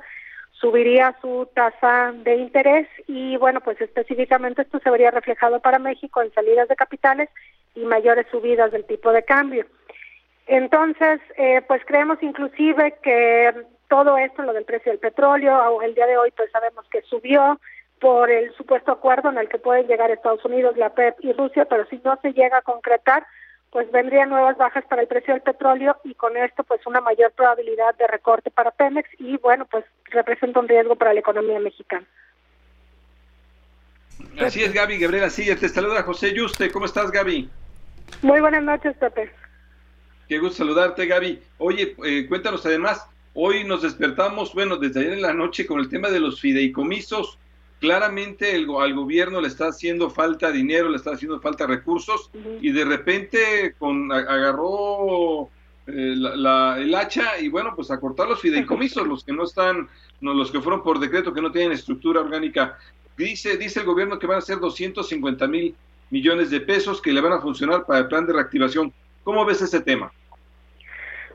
[0.52, 6.22] subiría su tasa de interés y bueno pues específicamente esto se vería reflejado para México
[6.22, 7.28] en salidas de capitales
[7.74, 9.66] y mayores subidas del tipo de cambio.
[10.46, 13.52] Entonces, eh, pues creemos inclusive que
[13.88, 17.58] todo esto, lo del precio del petróleo, el día de hoy pues sabemos que subió
[18.00, 21.64] por el supuesto acuerdo en el que pueden llegar Estados Unidos, la PEP y Rusia,
[21.64, 23.26] pero si no se llega a concretar,
[23.70, 27.32] pues vendrían nuevas bajas para el precio del petróleo y con esto pues una mayor
[27.32, 32.06] probabilidad de recorte para Pemex y bueno, pues representa un riesgo para la economía mexicana.
[34.40, 36.70] Así es, Gaby Gabriela Sí, te saluda José Yuste.
[36.70, 37.50] ¿Cómo estás, Gaby?
[38.22, 39.30] Muy buenas noches, Pepe.
[40.28, 41.42] Qué gusto saludarte, Gaby.
[41.58, 43.06] Oye, eh, cuéntanos además,
[43.40, 47.38] hoy nos despertamos, bueno, desde ayer en la noche con el tema de los fideicomisos.
[47.78, 52.72] Claramente el, al gobierno le está haciendo falta dinero, le está haciendo falta recursos y
[52.72, 55.48] de repente con agarró
[55.86, 59.88] eh, la, el hacha y bueno, pues a cortar los fideicomisos, los que no están,
[60.20, 62.76] no, los que fueron por decreto, que no tienen estructura orgánica.
[63.16, 65.76] Dice, dice el gobierno que van a ser 250 mil
[66.10, 68.92] millones de pesos que le van a funcionar para el plan de reactivación.
[69.22, 70.10] ¿Cómo ves ese tema?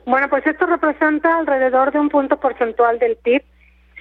[0.06, 3.42] Bueno, pues esto representa alrededor de un punto porcentual del PIB.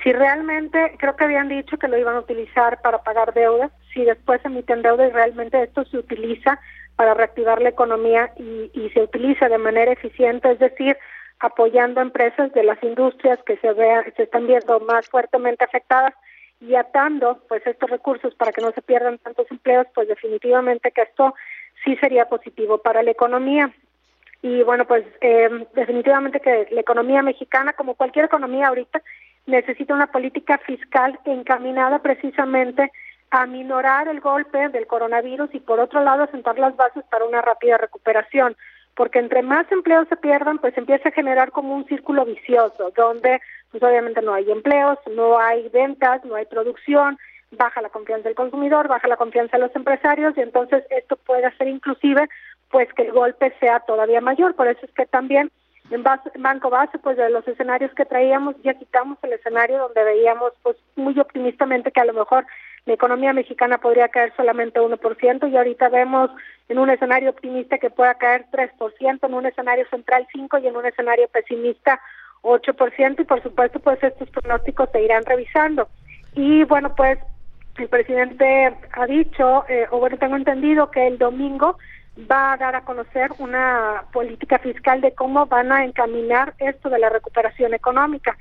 [0.03, 4.03] Si realmente, creo que habían dicho que lo iban a utilizar para pagar deudas, si
[4.03, 6.59] después emiten deuda y realmente esto se utiliza
[6.97, 10.97] para reactivar la economía y, y se utiliza de manera eficiente, es decir,
[11.39, 16.13] apoyando empresas de las industrias que se vean, se están viendo más fuertemente afectadas
[16.59, 21.01] y atando pues estos recursos para que no se pierdan tantos empleos, pues definitivamente que
[21.01, 21.33] esto
[21.83, 23.73] sí sería positivo para la economía.
[24.43, 29.01] Y bueno, pues eh, definitivamente que la economía mexicana, como cualquier economía ahorita,
[29.45, 32.91] necesita una política fiscal encaminada precisamente
[33.31, 37.41] a minorar el golpe del coronavirus y por otro lado sentar las bases para una
[37.41, 38.57] rápida recuperación,
[38.95, 43.41] porque entre más empleos se pierdan, pues empieza a generar como un círculo vicioso, donde
[43.71, 47.17] pues obviamente no hay empleos, no hay ventas, no hay producción,
[47.51, 51.45] baja la confianza del consumidor, baja la confianza de los empresarios y entonces esto puede
[51.45, 52.27] hacer inclusive
[52.73, 54.55] pues que el golpe sea todavía mayor.
[54.55, 55.51] Por eso es que también
[55.91, 60.53] en, Banco Base, pues de los escenarios que traíamos, ya quitamos el escenario donde veíamos
[60.63, 62.47] pues muy optimistamente que a lo mejor
[62.87, 66.31] la economía mexicana podría caer solamente 1% y ahorita vemos
[66.67, 70.75] en un escenario optimista que pueda caer 3%, en un escenario central 5% y en
[70.75, 72.01] un escenario pesimista
[72.41, 75.89] 8% y por supuesto pues estos pronósticos se irán revisando.
[76.33, 77.19] Y bueno, pues
[77.77, 81.77] el presidente ha dicho, eh, o bueno, tengo entendido que el domingo
[82.19, 86.99] va a dar a conocer una política fiscal de cómo van a encaminar esto de
[86.99, 88.37] la recuperación económica.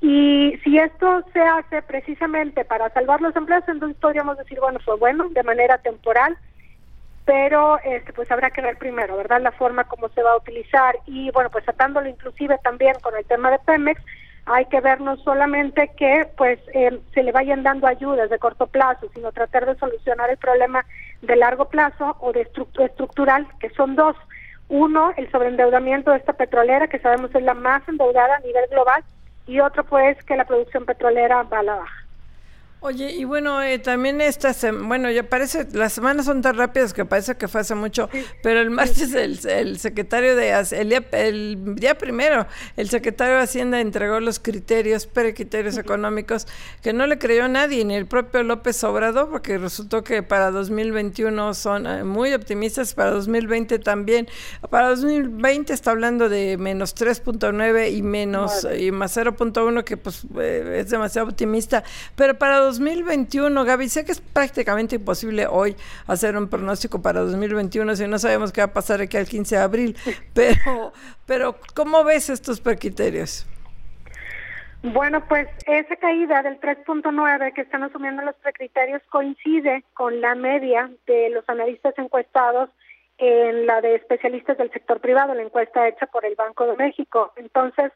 [0.00, 4.96] Y si esto se hace precisamente para salvar los empleos, entonces podríamos decir, bueno, fue
[4.96, 6.36] bueno, de manera temporal,
[7.24, 9.40] pero este pues habrá que ver primero, ¿verdad?
[9.40, 13.24] La forma como se va a utilizar y bueno, pues atándolo inclusive también con el
[13.24, 14.02] tema de Pemex,
[14.46, 18.66] hay que ver no solamente que pues eh, se le vayan dando ayudas de corto
[18.66, 20.84] plazo, sino tratar de solucionar el problema
[21.22, 24.16] de largo plazo o de estructural, que son dos.
[24.68, 29.02] Uno, el sobreendeudamiento de esta petrolera, que sabemos es la más endeudada a nivel global,
[29.46, 32.03] y otro pues que la producción petrolera va a la baja.
[32.86, 37.06] Oye, y bueno, eh, también esta bueno, ya parece, las semanas son tan rápidas que
[37.06, 38.10] parece que fue hace mucho,
[38.42, 43.40] pero el martes el, el secretario de, el día, el día primero, el secretario de
[43.44, 46.46] Hacienda entregó los criterios, precriterios económicos,
[46.82, 51.54] que no le creyó nadie, ni el propio López Obrador, porque resultó que para 2021
[51.54, 54.28] son eh, muy optimistas, para 2020 también,
[54.68, 60.80] para 2020 está hablando de menos 3.9 y menos, y más 0.1, que pues eh,
[60.80, 61.82] es demasiado optimista,
[62.14, 67.94] pero para 2021, Gaby, sé que es prácticamente imposible hoy hacer un pronóstico para 2021
[67.96, 69.96] si no sabemos qué va a pasar aquí al 15 de abril,
[70.34, 70.92] pero,
[71.26, 73.46] pero ¿cómo ves estos precriterios?
[74.82, 80.90] Bueno, pues esa caída del 3.9 que están asumiendo los precriterios coincide con la media
[81.06, 82.68] de los analistas encuestados
[83.16, 87.32] en la de especialistas del sector privado, la encuesta hecha por el Banco de México.
[87.36, 87.92] Entonces,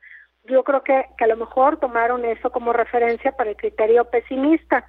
[0.48, 4.86] yo creo que, que a lo mejor tomaron eso como referencia para el criterio pesimista.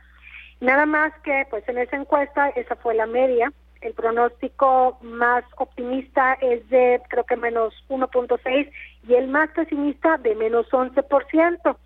[0.61, 3.51] Nada más que, pues en esa encuesta, esa fue la media.
[3.81, 8.71] El pronóstico más optimista es de, creo que menos 1.6
[9.07, 11.77] y el más pesimista de menos 11%.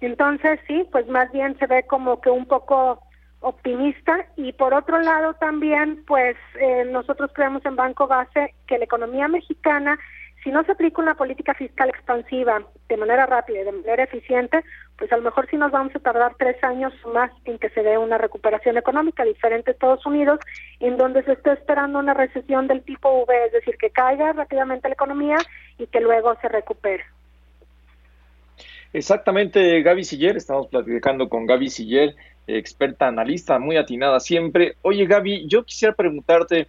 [0.00, 3.02] Entonces, sí, pues más bien se ve como que un poco
[3.40, 8.84] optimista y por otro lado también, pues eh, nosotros creemos en Banco Base que la
[8.84, 9.98] economía mexicana
[10.42, 14.62] si no se aplica una política fiscal expansiva de manera rápida y de manera eficiente,
[14.96, 17.82] pues a lo mejor sí nos vamos a tardar tres años más en que se
[17.82, 20.40] dé una recuperación económica, diferente a Estados Unidos,
[20.80, 24.88] en donde se está esperando una recesión del tipo V, es decir, que caiga rápidamente
[24.88, 25.38] la economía
[25.76, 27.04] y que luego se recupere.
[28.92, 34.76] Exactamente, Gaby Siller, estamos platicando con Gaby Siller, experta analista, muy atinada siempre.
[34.82, 36.68] Oye, Gaby, yo quisiera preguntarte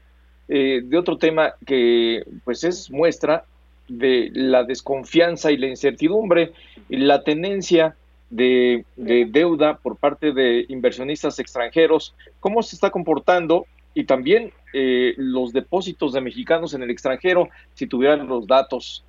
[0.49, 3.45] eh, de otro tema que pues es muestra
[3.89, 6.54] de la desconfianza y la incertidumbre,
[6.89, 7.95] la tendencia
[8.30, 15.52] de, deuda por parte de inversionistas extranjeros, cómo se está comportando y también eh, los
[15.52, 19.04] depósitos de mexicanos en el extranjero, si tuvieran los datos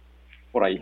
[0.53, 0.81] por ahí.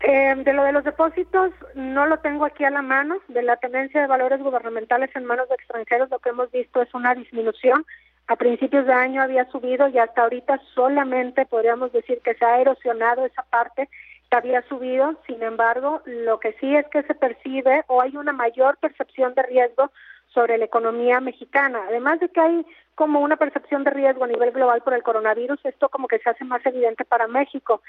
[0.00, 3.18] Eh, de lo de los depósitos, no lo tengo aquí a la mano.
[3.28, 6.92] De la tendencia de valores gubernamentales en manos de extranjeros, lo que hemos visto es
[6.94, 7.84] una disminución.
[8.28, 12.60] A principios de año había subido y hasta ahorita solamente podríamos decir que se ha
[12.60, 13.88] erosionado esa parte
[14.30, 15.16] que había subido.
[15.26, 19.42] Sin embargo, lo que sí es que se percibe o hay una mayor percepción de
[19.44, 19.90] riesgo
[20.26, 21.80] sobre la economía mexicana.
[21.88, 25.64] Además de que hay como una percepción de riesgo a nivel global por el coronavirus,
[25.64, 27.80] esto como que se hace más evidente para México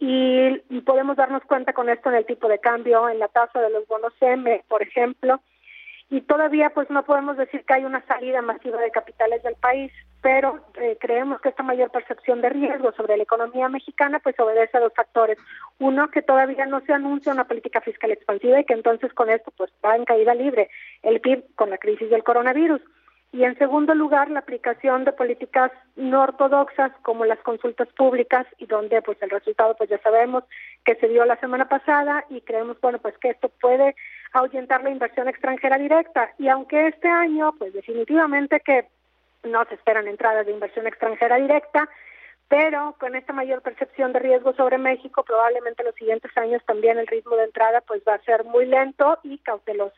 [0.00, 3.70] y podemos darnos cuenta con esto en el tipo de cambio, en la tasa de
[3.70, 5.40] los bonos M, por ejemplo,
[6.10, 9.90] y todavía pues no podemos decir que hay una salida masiva de capitales del país,
[10.22, 14.76] pero eh, creemos que esta mayor percepción de riesgo sobre la economía mexicana pues obedece
[14.76, 15.38] a dos factores.
[15.78, 19.50] Uno, que todavía no se anuncia una política fiscal expansiva y que entonces con esto
[19.56, 20.68] pues va en caída libre
[21.02, 22.80] el PIB con la crisis del coronavirus
[23.34, 28.66] y en segundo lugar la aplicación de políticas no ortodoxas como las consultas públicas y
[28.66, 30.44] donde pues el resultado pues ya sabemos
[30.84, 33.96] que se dio la semana pasada y creemos bueno pues que esto puede
[34.34, 38.86] ahuyentar la inversión extranjera directa y aunque este año pues definitivamente que
[39.44, 41.88] no se esperan entradas de inversión extranjera directa
[42.48, 47.06] pero con esta mayor percepción de riesgo sobre México probablemente los siguientes años también el
[47.06, 49.96] ritmo de entrada pues va a ser muy lento y cauteloso.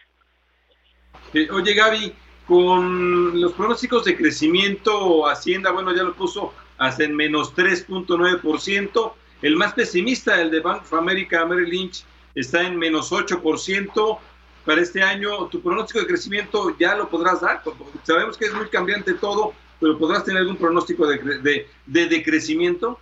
[1.32, 2.14] Eh, oye Gaby,
[2.46, 9.12] con los pronósticos de crecimiento, Hacienda, bueno, ya lo puso hasta en menos 3.9%.
[9.42, 12.04] El más pesimista, el de Bank of America, Merrill Lynch,
[12.36, 14.18] está en menos 8%
[14.64, 15.46] para este año.
[15.46, 17.62] ¿Tu pronóstico de crecimiento ya lo podrás dar?
[18.04, 23.00] Sabemos que es muy cambiante todo, pero ¿podrás tener algún pronóstico de, de, de decrecimiento?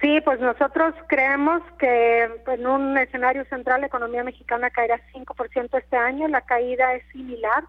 [0.00, 5.96] Sí, pues nosotros creemos que en un escenario central la economía mexicana caerá 5% este
[5.96, 6.28] año.
[6.28, 7.64] La caída es similar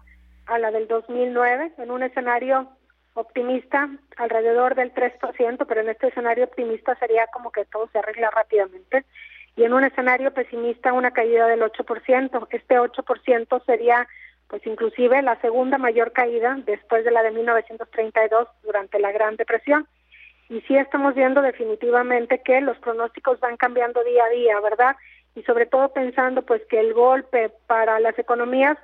[0.46, 1.72] a la del 2009.
[1.78, 2.68] En un escenario
[3.14, 8.30] optimista, alrededor del 3%, pero en este escenario optimista sería como que todo se arregla
[8.30, 9.04] rápidamente.
[9.58, 12.46] Y en un escenario pesimista, una caída del 8%.
[12.50, 14.08] Este 8% sería,
[14.46, 19.86] pues inclusive, la segunda mayor caída después de la de 1932 durante la Gran Depresión
[20.48, 24.96] y sí estamos viendo definitivamente que los pronósticos van cambiando día a día, ¿verdad?
[25.34, 28.78] Y sobre todo pensando pues que el golpe para las economías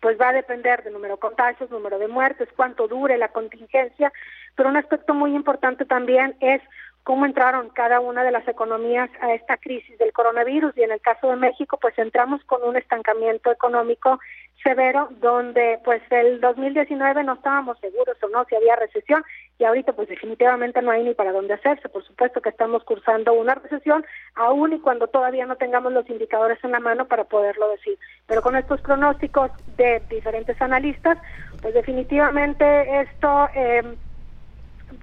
[0.00, 4.12] pues va a depender del número de contagios, número de muertes, cuánto dure la contingencia,
[4.56, 6.60] pero un aspecto muy importante también es
[7.04, 11.00] cómo entraron cada una de las economías a esta crisis del coronavirus y en el
[11.00, 14.20] caso de México pues entramos con un estancamiento económico
[14.62, 19.24] severo donde pues el 2019 no estábamos seguros o no si había recesión
[19.58, 21.88] y ahorita pues definitivamente no hay ni para dónde hacerse.
[21.88, 26.62] Por supuesto que estamos cursando una recesión aún y cuando todavía no tengamos los indicadores
[26.62, 27.98] en la mano para poderlo decir.
[28.26, 31.18] Pero con estos pronósticos de diferentes analistas
[31.60, 33.82] pues definitivamente esto eh,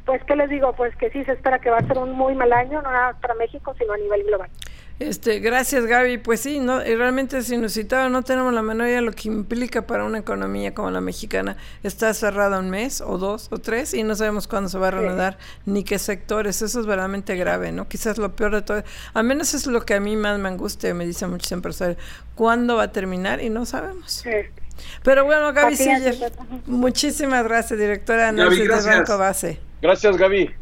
[0.06, 0.74] pues, ¿qué les digo?
[0.74, 3.14] Pues que sí se espera que va a ser un muy mal año, no nada
[3.22, 4.50] para México, sino a nivel global.
[5.00, 6.18] Este, gracias Gaby.
[6.18, 9.88] Pues sí, no, realmente es inusitado, no tenemos la menor idea de lo que implica
[9.88, 11.56] para una economía como la mexicana.
[11.84, 14.92] Está cerrada un mes o dos o tres y no sabemos cuándo se va a
[14.92, 16.62] reanudar ni qué sectores.
[16.62, 17.88] Eso es verdaderamente grave, ¿no?
[17.88, 18.84] Quizás lo peor de todo.
[19.14, 21.98] A menos es lo que a mí más me angustia, me dicen muchos empresarios.
[22.36, 23.42] ¿Cuándo va a terminar?
[23.42, 24.26] Y no sabemos.
[25.04, 26.16] Pero bueno, Gaby Siller,
[26.66, 29.60] muchísimas gracias, directora de análisis de Banco Base.
[29.82, 30.54] Gracias, Gaby.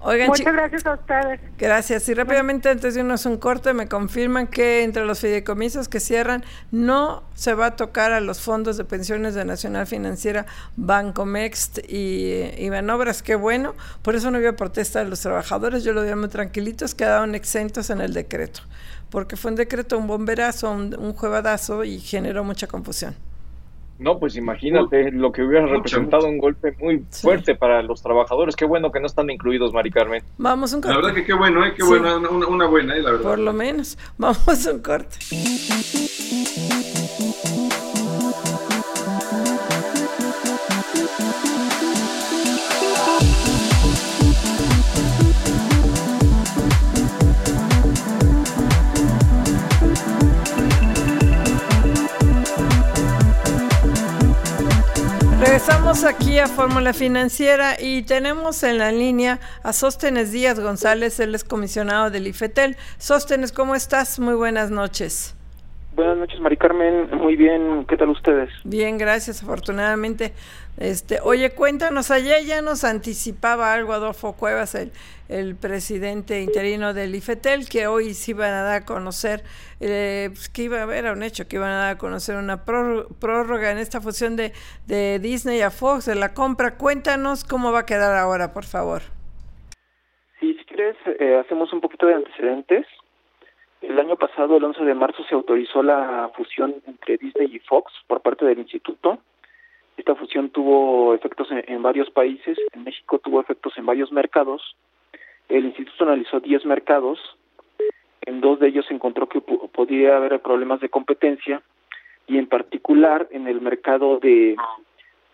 [0.00, 1.40] Oigan, Muchas gracias a ustedes.
[1.58, 2.08] Gracias.
[2.08, 6.44] Y rápidamente, antes de irnos un corte, me confirman que entre los fideicomisos que cierran
[6.70, 12.44] no se va a tocar a los fondos de pensiones de Nacional Financiera, Bancomext y,
[12.56, 13.24] y Banobras.
[13.24, 13.74] Qué bueno.
[14.02, 15.82] Por eso no había protesta de los trabajadores.
[15.82, 18.60] Yo lo veía muy tranquilitos, quedaron exentos en el decreto.
[19.10, 23.16] Porque fue un decreto, un bomberazo, un, un juevadazo y generó mucha confusión.
[23.98, 28.54] No, pues imagínate lo que hubiera representado un golpe muy fuerte para los trabajadores.
[28.54, 30.22] Qué bueno que no están incluidos, Mari Carmen.
[30.36, 30.94] Vamos un corte.
[30.94, 31.74] La verdad que qué bueno, ¿eh?
[31.76, 33.02] qué bueno, una, una, buena, ¿eh?
[33.02, 33.24] la verdad.
[33.30, 33.98] Por lo menos.
[34.18, 35.18] Vamos un corte.
[55.68, 61.34] Regresamos aquí a Fórmula Financiera y tenemos en la línea a Sóstenes Díaz González, él
[61.34, 62.78] es comisionado del IFETEL.
[62.96, 64.18] Sóstenes, ¿cómo estás?
[64.18, 65.36] Muy buenas noches.
[65.94, 67.10] Buenas noches, Mari Carmen.
[67.10, 68.48] Muy bien, ¿qué tal ustedes?
[68.64, 70.32] Bien, gracias, afortunadamente.
[70.78, 74.90] Este, oye, cuéntanos, ayer ya nos anticipaba algo Adolfo Cuevas, el,
[75.28, 79.42] el presidente interino del IFETEL, que hoy se iban a dar a conocer,
[79.80, 82.64] eh, pues, que iba a haber un hecho, que iban a dar a conocer una
[82.64, 84.52] prórroga en esta fusión de,
[85.20, 86.76] Disney a Fox, de la compra.
[86.76, 89.02] Cuéntanos cómo va a quedar ahora, por favor.
[90.40, 92.86] Sí, si quieres, eh, hacemos un poquito de antecedentes.
[93.80, 97.92] El año pasado, el 11 de marzo, se autorizó la fusión entre Disney y Fox
[98.06, 99.18] por parte del instituto.
[99.96, 102.56] Esta fusión tuvo efectos en, varios países.
[102.72, 104.76] En México tuvo efectos en varios mercados.
[105.48, 107.18] El instituto analizó 10 mercados.
[108.22, 111.62] En dos de ellos encontró que podía haber problemas de competencia
[112.26, 114.54] y en particular en el mercado de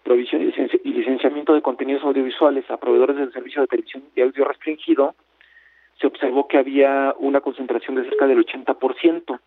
[0.05, 5.15] provisión y licenciamiento de contenidos audiovisuales a proveedores del servicio de televisión y audio restringido,
[5.99, 9.41] se observó que había una concentración de cerca del 80%.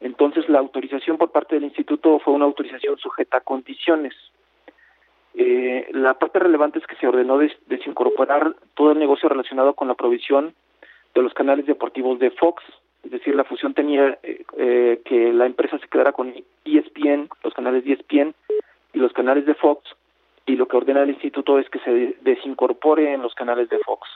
[0.00, 4.14] Entonces, la autorización por parte del instituto fue una autorización sujeta a condiciones.
[5.34, 9.94] Eh, la parte relevante es que se ordenó desincorporar todo el negocio relacionado con la
[9.94, 10.54] provisión
[11.14, 12.62] de los canales deportivos de Fox,
[13.04, 16.32] es decir, la fusión tenía eh, eh, que la empresa se quedara con
[16.64, 18.34] ESPN, los canales de ESPN
[18.94, 19.84] y los canales de Fox,
[20.46, 24.08] y lo que ordena el instituto es que se desincorpore en los canales de Fox.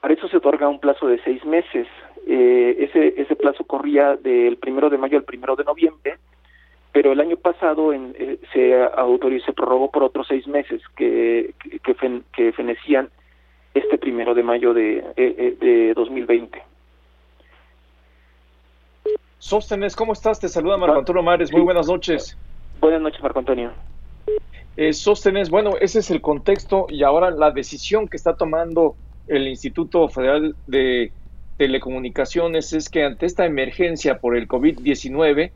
[0.00, 1.86] Para eso se otorga un plazo de seis meses.
[2.26, 6.18] Eh, ese, ese plazo corría del primero de mayo al primero de noviembre,
[7.00, 11.54] pero el año pasado en, eh, se autorizó, se prorrogó por otros seis meses que,
[11.82, 13.08] que, que, fenecían
[13.72, 16.62] este primero de mayo de, eh, de 2020.
[19.38, 20.40] Sóstenes, ¿cómo estás?
[20.40, 21.50] Te saluda Marco Antonio Mares.
[21.50, 22.36] Muy buenas noches.
[22.82, 23.72] Buenas noches, Marco Antonio.
[24.76, 28.94] Eh, Sóstenes, bueno, ese es el contexto y ahora la decisión que está tomando
[29.26, 31.12] el Instituto Federal de
[31.56, 35.50] Telecomunicaciones es que ante esta emergencia por el COVID-19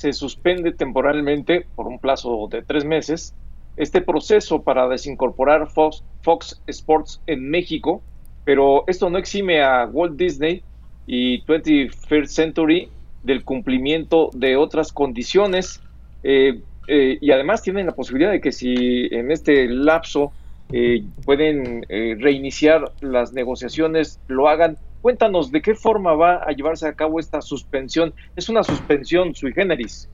[0.00, 3.34] se suspende temporalmente, por un plazo de tres meses,
[3.76, 8.00] este proceso para desincorporar Fox, Fox Sports en México,
[8.46, 10.62] pero esto no exime a Walt Disney
[11.06, 12.88] y 21st Century
[13.22, 15.82] del cumplimiento de otras condiciones
[16.22, 20.32] eh, eh, y además tienen la posibilidad de que si en este lapso
[20.72, 24.78] eh, pueden eh, reiniciar las negociaciones, lo hagan.
[25.02, 28.12] Cuéntanos de qué forma va a llevarse a cabo esta suspensión.
[28.36, 30.08] Es una suspensión sui generis.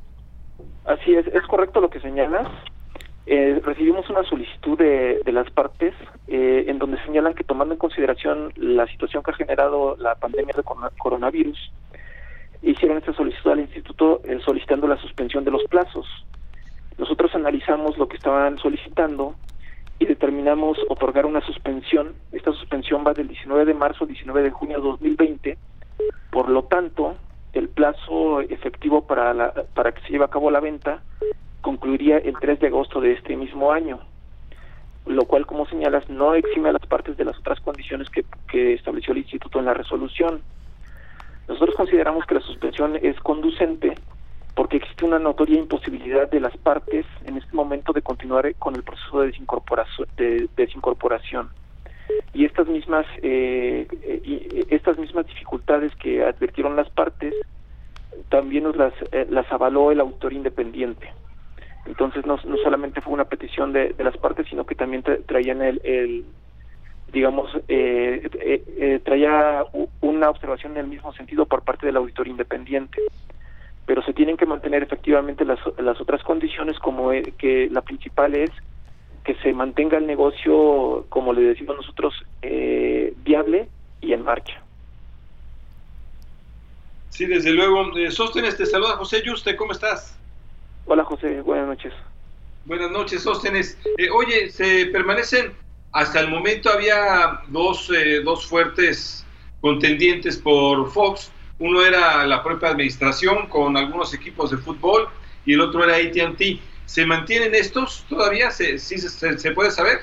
[0.85, 2.47] Así es, es correcto lo que señalas.
[3.27, 5.93] Eh, recibimos una solicitud de, de las partes
[6.29, 10.63] en donde señalan que tomando en consideración la situación que ha generado la pandemia de
[10.97, 11.59] coronavirus,
[12.63, 16.07] hicieron esta solicitud al instituto solicitando la suspensión de los plazos.
[16.99, 19.35] Nosotros analizamos lo que estaban solicitando
[19.99, 22.15] y determinamos otorgar una suspensión.
[22.33, 25.59] Esta suspensión va del 19 de marzo al 19 de junio de 2020.
[26.31, 27.17] Por lo tanto,
[27.53, 31.03] el plazo efectivo para, la, para que se lleve a cabo la venta
[31.63, 34.01] concluiría el 3 de agosto de este mismo año,
[35.07, 38.75] lo cual, como señalas, no exime a las partes de las otras condiciones que, que
[38.75, 40.43] estableció el Instituto en la resolución.
[41.49, 43.95] Nosotros consideramos que la suspensión es conducente
[44.57, 48.83] porque existe una notoria imposibilidad de las partes en este momento de continuar con el
[48.83, 50.09] proceso de desincorporación.
[50.17, 51.51] De desincorporación.
[52.33, 57.35] Y estas mismas, eh, eh, estas mismas dificultades que advirtieron las partes
[58.31, 61.13] también nos las, eh, las avaló el autor independiente.
[61.85, 65.61] Entonces no, no solamente fue una petición de, de, las partes, sino que también traían
[65.61, 66.25] el, el
[67.13, 67.51] digamos,
[69.05, 69.67] traía
[70.01, 73.03] una observación en el mismo sentido por parte del auditor independiente
[73.87, 78.35] pero se tienen que mantener efectivamente las, las otras condiciones como e, que la principal
[78.35, 78.51] es
[79.25, 83.69] que se mantenga el negocio, como le decimos nosotros, eh, viable
[84.01, 84.61] y en marcha.
[87.09, 87.97] Sí, desde luego.
[87.97, 90.19] Eh, Sóstenes, te saluda José Yuste, ¿cómo estás?
[90.85, 91.93] Hola José, buenas noches.
[92.67, 93.79] Buenas noches, Sóstenes.
[93.97, 95.55] Eh, oye, se permanecen,
[95.93, 99.25] hasta el momento había dos, eh, dos fuertes
[99.61, 105.09] contendientes por Fox, uno era la propia administración con algunos equipos de fútbol
[105.45, 106.61] y el otro era ATT.
[106.85, 108.51] ¿Se mantienen estos todavía?
[108.51, 109.99] ¿Se, sí, se, puede saber?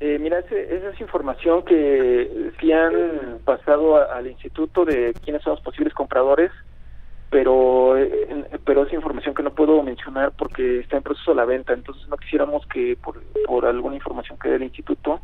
[0.00, 5.62] Eh, mira, esa es información que sí han pasado al instituto de quiénes son los
[5.62, 6.50] posibles compradores,
[7.30, 7.94] pero,
[8.64, 12.06] pero es información que no puedo mencionar porque está en proceso de la venta, entonces
[12.08, 15.20] no quisiéramos que por, por alguna información que dé el instituto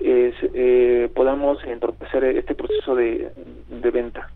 [0.00, 3.30] eh, podamos entorpecer este proceso de,
[3.92, 4.30] venta.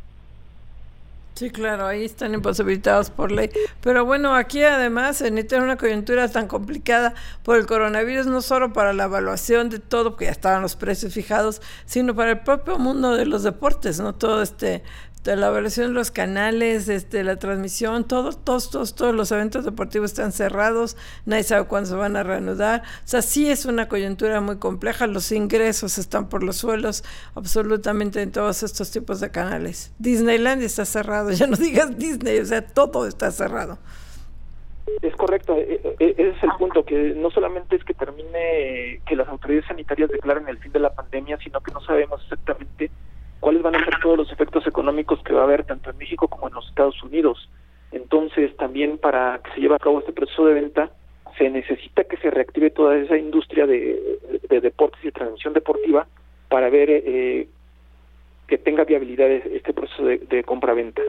[1.35, 3.51] Sí, claro, ahí están imposibilitados por ley.
[3.81, 8.93] Pero bueno, aquí además esta una coyuntura tan complicada por el coronavirus, no solo para
[8.93, 13.15] la evaluación de todo, porque ya estaban los precios fijados, sino para el propio mundo
[13.15, 14.15] de los deportes, ¿no?
[14.15, 14.83] Todo este de
[15.25, 20.13] la evaluación de los canales, este, la transmisión, todos, todos, todos, todos los eventos deportivos
[20.13, 20.97] están cerrados,
[21.27, 22.83] nadie sabe cuándo se van a reanudar.
[23.05, 27.05] O sea, sí es una coyuntura muy compleja, los ingresos están por los suelos
[27.35, 29.93] absolutamente en todos estos tipos de canales.
[29.99, 33.79] Disneyland está cerrado, ya no digas Disney, o sea, todo está cerrado.
[35.03, 39.01] Es correcto, e, e, e, ese es el punto, que no solamente es que termine,
[39.07, 42.91] que las autoridades sanitarias declaren el fin de la pandemia, sino que no sabemos exactamente
[43.41, 46.29] cuáles van a ser todos los efectos económicos que va a haber tanto en México
[46.29, 47.49] como en los Estados Unidos.
[47.91, 50.91] Entonces, también para que se lleve a cabo este proceso de venta,
[51.39, 54.19] se necesita que se reactive toda esa industria de,
[54.49, 56.07] deportes y de transmisión deportiva
[56.49, 57.49] para ver eh,
[58.47, 61.03] que tenga viabilidad este proceso de, de compra-venta.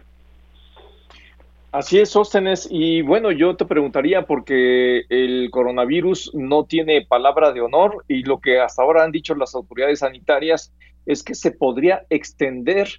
[1.71, 2.67] Así es, Sóstenes.
[2.69, 8.39] Y bueno, yo te preguntaría porque el coronavirus no tiene palabra de honor y lo
[8.41, 10.73] que hasta ahora han dicho las autoridades sanitarias
[11.05, 12.89] es que se podría extender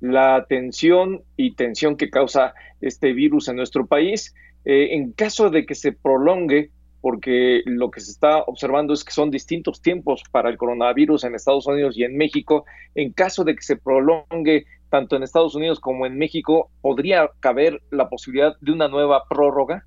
[0.00, 5.66] la tensión y tensión que causa este virus en nuestro país eh, en caso de
[5.66, 6.70] que se prolongue
[7.02, 11.34] porque lo que se está observando es que son distintos tiempos para el coronavirus en
[11.34, 12.64] Estados Unidos y en México.
[12.94, 17.80] En caso de que se prolongue tanto en Estados Unidos como en México, ¿podría caber
[17.90, 19.86] la posibilidad de una nueva prórroga?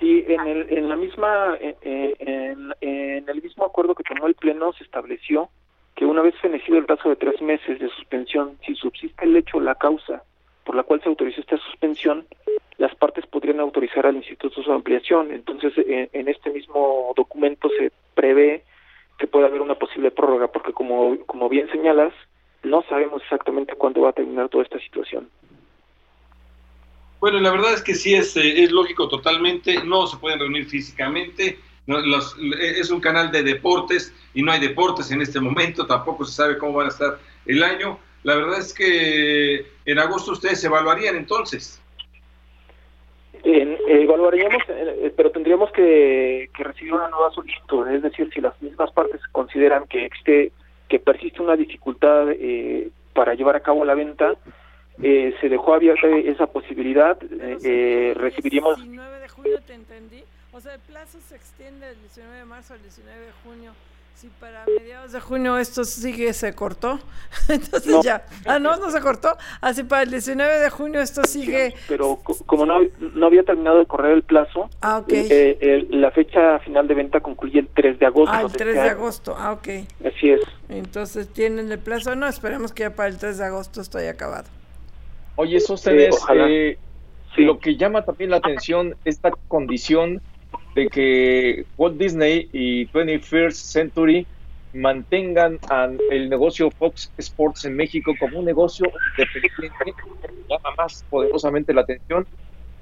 [0.00, 4.84] Sí, en, el, en la misma, en, el mismo acuerdo que tomó el Pleno se
[4.84, 5.50] estableció
[5.94, 9.58] que una vez fenecido el plazo de tres meses de suspensión, si subsiste el hecho
[9.58, 10.22] o la causa
[10.64, 12.24] por la cual se autorizó esta suspensión,
[12.78, 15.32] las partes podrían autorizar al instituto su ampliación.
[15.32, 18.64] Entonces, en, este mismo documento se prevé
[19.18, 22.14] que pueda haber una posible prórroga, porque como, como bien señalas,
[22.62, 25.28] no sabemos exactamente cuándo va a terminar toda esta situación.
[27.20, 30.66] Bueno, la verdad es que sí es, eh, es lógico totalmente, no se pueden reunir
[30.66, 36.24] físicamente, los, es un canal de deportes y no hay deportes en este momento, tampoco
[36.24, 37.98] se sabe cómo van a estar el año.
[38.22, 41.80] La verdad es que en agosto ustedes evaluarían entonces.
[43.44, 48.60] Eh, evaluaríamos, eh, pero tendríamos que, que recibir una nueva solicitud, es decir, si las
[48.62, 50.52] mismas partes consideran que existe
[50.92, 54.34] que persiste una dificultad eh, para llevar a cabo la venta,
[55.02, 57.16] eh, se dejó abierta esa posibilidad,
[57.64, 58.76] eh, recibiríamos...
[58.76, 60.22] El 19 de junio te entendí,
[60.52, 63.72] o sea, el plazo se extiende del 19 de marzo al 19 de junio.
[64.14, 67.00] Si para mediados de junio esto sigue, se cortó.
[67.48, 68.26] Entonces ya.
[68.44, 69.34] Ah, no, no se cortó.
[69.62, 71.74] Así ah, para el 19 de junio esto sigue.
[71.88, 72.80] pero como no,
[73.14, 77.60] no había terminado de correr el plazo, ah, eh, la fecha final de venta concluye
[77.60, 78.36] el 3 de agosto.
[78.36, 79.34] Ah, el 3 de, agosto.
[79.38, 79.68] Ah, ok.
[80.04, 80.42] Así es.
[80.78, 82.14] Entonces tienen el plazo.
[82.16, 84.48] No, esperemos que ya para el 3 de agosto esto haya acabado.
[85.36, 86.78] Oye, eso ustedes, eh,
[87.36, 90.20] lo que llama también la atención, esta condición
[90.74, 94.26] de que Walt Disney y 21st Century
[94.74, 95.58] mantengan
[96.10, 99.94] el negocio Fox Sports en México como un negocio independiente,
[100.48, 102.26] llama más poderosamente la atención,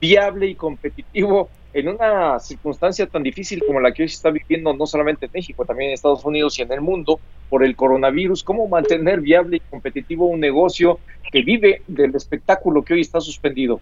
[0.01, 4.73] viable y competitivo en una circunstancia tan difícil como la que hoy se está viviendo
[4.75, 8.43] no solamente en México, también en Estados Unidos y en el mundo por el coronavirus,
[8.43, 10.99] cómo mantener viable y competitivo un negocio
[11.31, 13.81] que vive del espectáculo que hoy está suspendido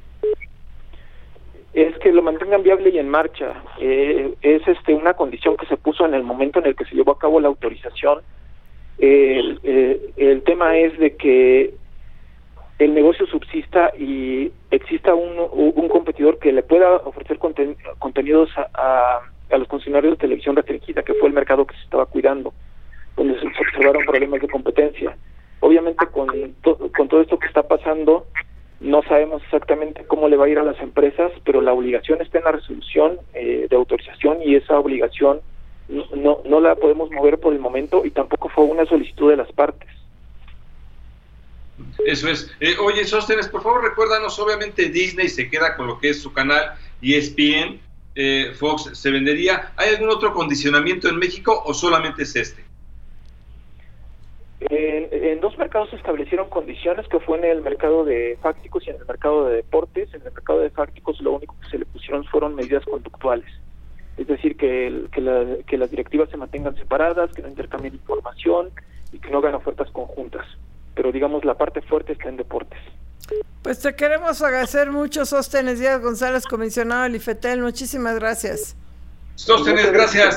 [1.75, 3.63] es que lo mantengan viable y en marcha.
[3.79, 6.97] Eh, es este una condición que se puso en el momento en el que se
[6.97, 8.21] llevó a cabo la autorización.
[8.99, 11.75] El, eh, el tema es de que
[12.79, 19.21] el negocio subsista y exista un, un competidor que le pueda ofrecer contenidos a,
[19.51, 22.55] a, los funcionarios de televisión restringida, que fue el mercado que se estaba cuidando,
[23.17, 25.17] donde se observaron problemas de competencia.
[25.61, 26.29] Obviamente con,
[26.63, 28.27] con todo esto que está pasando,
[28.81, 32.39] no sabemos exactamente cómo le va a ir a las empresas, pero la obligación está
[32.39, 35.41] en la resolución eh, de autorización y esa obligación
[35.89, 39.51] no, no, la podemos mover por el momento y tampoco fue una solicitud de las
[39.53, 39.89] partes.
[42.05, 42.51] Eso es.
[42.61, 46.33] Eh, oye, Sóstenes, por favor recuérdanos, obviamente Disney se queda con lo que es su
[46.33, 47.81] canal y ESPN,
[48.15, 49.73] eh, Fox se vendería.
[49.77, 52.65] ¿Hay algún otro condicionamiento en México o solamente es este?
[54.61, 58.97] En, dos mercados se establecieron condiciones, que fue en el mercado de fácticos y en
[58.97, 60.09] el mercado de deportes.
[60.15, 63.49] En el mercado de fácticos lo único que se le pusieron fueron medidas conductuales.
[64.17, 68.71] Es decir, que, que, las directivas se mantengan separadas, que no intercambien información
[69.13, 70.45] y que no hagan ofertas conjuntas.
[70.99, 72.81] Pero digamos, la parte fuerte está en deportes.
[73.63, 77.63] Pues te queremos agradecer mucho, Sóstenes Díaz González, comisionado del IFETEL.
[77.63, 78.75] Muchísimas gracias.
[79.37, 80.37] Sóstenes, gracias.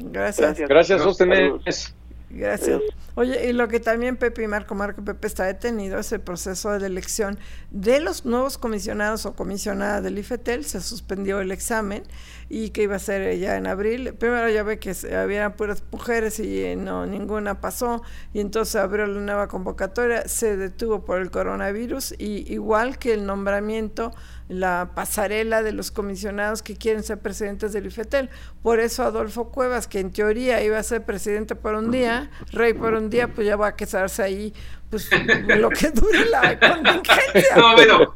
[0.00, 0.58] Gracias.
[0.58, 1.94] Gracias, Sóstenes.
[2.34, 2.80] Gracias.
[3.14, 6.70] Oye, y lo que también Pepe y Marco, Marco Pepe está detenido es el proceso
[6.78, 7.38] de elección
[7.70, 10.64] de los nuevos comisionados o comisionadas del IFETEL.
[10.64, 12.04] Se suspendió el examen
[12.48, 14.14] y que iba a ser ya en abril.
[14.14, 18.02] Primero ya ve que había puras mujeres y eh, no ninguna pasó
[18.32, 20.26] y entonces abrió la nueva convocatoria.
[20.26, 24.14] Se detuvo por el coronavirus y igual que el nombramiento
[24.48, 28.30] la pasarela de los comisionados que quieren ser presidentes del IFETEL.
[28.62, 32.72] Por eso Adolfo Cuevas, que en teoría iba a ser presidente por un día, rey
[32.72, 34.54] por un día, pues ya va a quedarse ahí
[34.92, 35.08] pues
[35.58, 37.56] lo que dure la contingencia.
[37.56, 38.14] No, bueno,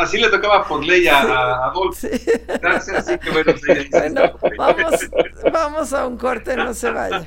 [0.00, 2.08] así le tocaba por ley a, Adolfo.
[2.64, 3.54] así que bueno,
[3.90, 5.10] bueno vamos,
[5.52, 7.24] vamos a un corte, no se vaya.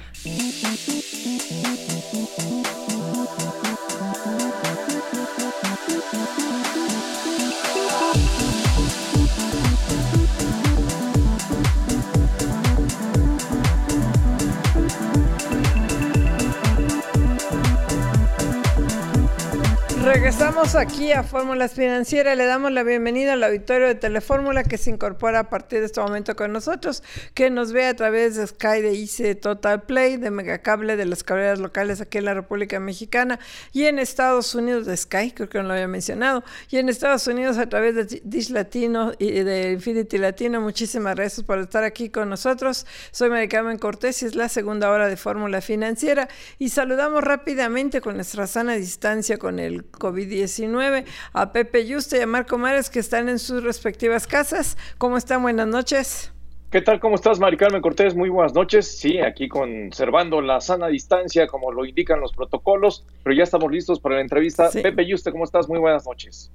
[20.16, 22.38] Regresamos aquí a Fórmulas Financieras.
[22.38, 25.99] Le damos la bienvenida al auditorio de Telefórmula que se incorpora a partir de este
[25.99, 27.03] momento con nosotros,
[27.34, 31.26] que nos ve a través de Sky, de ICE, Total Play, de Megacable, de las
[31.26, 33.41] cableras locales aquí en la República Mexicana
[33.74, 37.28] y en Estados Unidos de Sky, creo que no lo había mencionado, y en Estados
[37.28, 40.61] Unidos a través de Dish Latino y de Infinity Latino.
[40.61, 42.88] Muchísimas gracias por estar aquí con nosotros.
[43.11, 47.99] Soy María Carmen Cortés y es la segunda hora de Fórmula Financiera y saludamos rápidamente
[47.99, 52.99] con nuestra sana distancia con el COVID-19, a Pepe Yuste y a Marco Mares que
[52.99, 54.78] están en sus respectivas casas.
[54.97, 55.41] ¿Cómo están?
[55.41, 56.32] Buenas noches.
[56.72, 56.99] ¿Qué tal?
[56.99, 58.16] ¿Cómo estás, Mari Carmen Cortés?
[58.16, 58.97] Muy buenas noches.
[58.97, 63.99] Sí, aquí conservando la sana distancia, como lo indican los protocolos, pero ya estamos listos
[63.99, 64.70] para la entrevista.
[64.70, 65.70] Pepe Yuste, ¿cómo estás?
[65.70, 66.51] Muy buenas noches.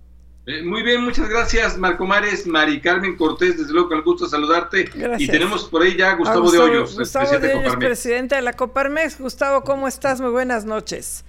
[0.46, 4.26] Eh, muy bien, muchas gracias, Marco Mares, Mari Carmen Cortés, desde luego con el gusto
[4.26, 4.90] saludarte.
[5.18, 8.42] Y tenemos por ahí ya Gustavo, Gustavo de Hoyos, Gustavo presidente de Hoyos, presidente de
[8.42, 9.20] la Coparmex.
[9.20, 10.20] Gustavo, ¿cómo estás?
[10.20, 11.24] Muy buenas noches.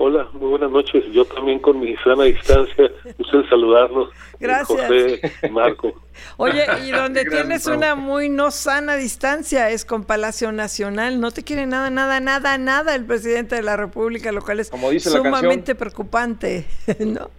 [0.00, 1.04] Hola, muy buenas noches.
[1.12, 2.88] Yo también con mi sana distancia,
[3.18, 4.10] usted saludarnos.
[4.38, 4.80] Gracias.
[4.80, 5.20] José,
[5.50, 5.92] Marco.
[6.36, 11.20] Oye, y donde tienes una muy no sana distancia es con Palacio Nacional.
[11.20, 14.70] No te quiere nada, nada, nada, nada el presidente de la República, lo cual es
[15.00, 16.64] sumamente preocupante,
[17.00, 17.30] ¿no?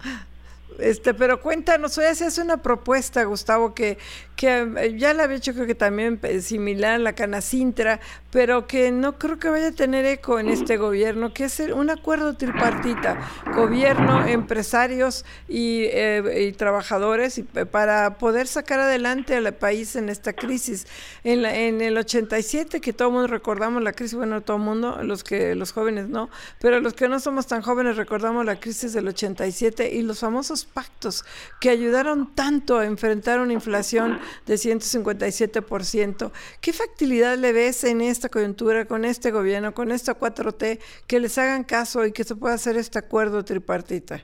[0.81, 3.97] Este, pero cuéntanos, hoy haces una propuesta, Gustavo, que,
[4.35, 7.99] que eh, ya la había hecho creo que también eh, similar a la Canacintra,
[8.31, 11.89] pero que no creo que vaya a tener eco en este gobierno, que es un
[11.89, 13.19] acuerdo tripartita,
[13.55, 20.87] gobierno, empresarios y, eh, trabajadores, y, para poder sacar adelante al país en esta crisis.
[21.23, 24.63] En, la, en el 87, que todo el mundo recordamos la crisis, bueno, todo el
[24.63, 28.59] mundo, los, que, los jóvenes no, pero los que no somos tan jóvenes recordamos la
[28.59, 31.25] crisis del 87 y los famosos pactos
[31.59, 36.31] que ayudaron tanto a enfrentar una inflación de 157%.
[36.61, 41.37] ¿Qué factibilidad le ves en esta coyuntura, con este gobierno, con esta 4T, que les
[41.37, 44.23] hagan caso y que se pueda hacer este acuerdo tripartita?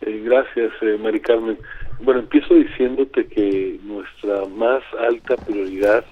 [0.00, 1.58] Eh, gracias, eh, Mari Carmen.
[2.00, 6.04] Bueno, empiezo diciéndote que nuestra más alta prioridad,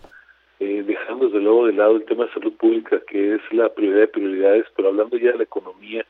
[0.61, 4.01] eh, dejando desde luego de lado el tema de salud pública, que es la prioridad
[4.01, 6.07] de prioridades, pero hablando ya de la economía,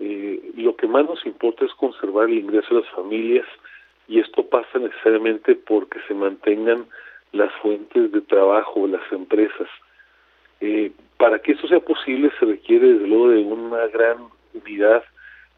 [0.00, 3.46] eh, lo que más nos importa es conservar el ingreso de las familias
[4.08, 6.86] y esto pasa necesariamente porque se mantengan
[7.32, 9.68] las fuentes de trabajo, las empresas.
[10.60, 14.16] Eh, para que eso sea posible se requiere desde luego de una gran
[14.54, 15.04] unidad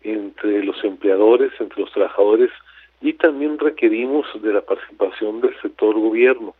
[0.02, 2.50] entre los empleadores, entre los trabajadores
[3.00, 6.54] y también requerimos de la participación del sector gobierno.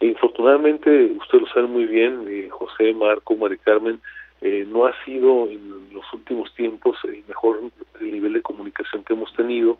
[0.00, 4.00] E infortunadamente, usted lo sabe muy bien, eh, José, Marco, Mari Carmen,
[4.44, 7.60] eh, no ha sido en los últimos tiempos el mejor
[7.98, 9.78] nivel de comunicación que hemos tenido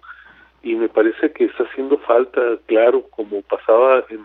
[0.63, 4.25] y me parece que está haciendo falta, claro, como pasaba en,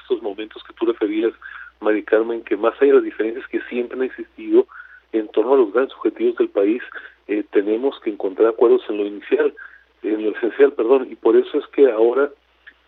[0.00, 1.32] estos momentos que tú referías,
[1.80, 4.68] Mari Carmen, que más allá de las diferencias que siempre han existido
[5.10, 6.80] en torno a los grandes objetivos del país,
[7.26, 9.52] eh, tenemos que encontrar acuerdos en lo inicial,
[10.04, 12.30] en lo esencial, perdón, y por eso es que ahora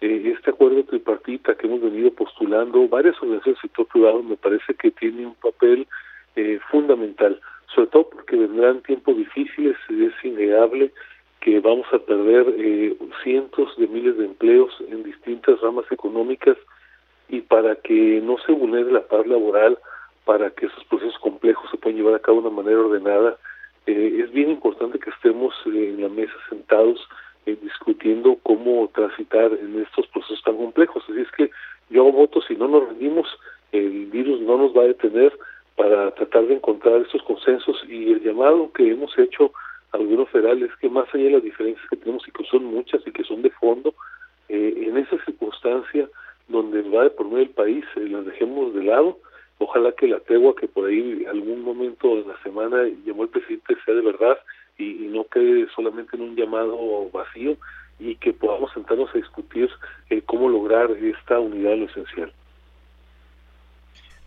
[0.00, 4.74] eh, este acuerdo tripartita que hemos venido postulando, varias organizaciones del sector privado, me parece
[4.74, 5.88] que tiene un papel
[6.36, 7.40] eh, fundamental,
[7.74, 10.92] sobre todo porque vendrán tiempos difíciles, es innegable
[11.40, 16.56] que vamos a perder eh, cientos de miles de empleos en distintas ramas económicas
[17.28, 19.78] y para que no se vulnere la paz laboral,
[20.24, 23.36] para que esos procesos complejos se puedan llevar a cabo de una manera ordenada,
[23.86, 27.00] eh, es bien importante que estemos en la mesa sentados
[27.46, 31.04] discutiendo cómo transitar en estos procesos tan complejos.
[31.08, 31.50] Así es que
[31.90, 33.28] yo voto, si no nos rendimos,
[33.72, 35.36] el virus no nos va a detener,
[35.76, 39.52] para tratar de encontrar estos consensos y el llamado que hemos hecho
[39.92, 42.64] al gobierno federal es que más allá de las diferencias que tenemos y que son
[42.64, 43.94] muchas y que son de fondo,
[44.48, 46.08] eh, en esa circunstancia
[46.48, 49.18] donde va de por medio del país, eh, las dejemos de lado
[49.58, 53.76] Ojalá que la tregua que por ahí algún momento en la semana llamó el presidente
[53.84, 54.38] sea de verdad
[54.76, 57.56] y, no quede solamente en un llamado vacío
[58.00, 59.70] y que podamos sentarnos a discutir
[60.10, 62.32] eh, cómo lograr esta unidad lo esencial.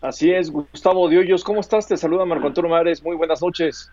[0.02, 1.88] Así es, Gustavo de Hoyos, ¿cómo estás?
[1.88, 3.92] Te saluda Marco Antonio Mares, muy buenas noches.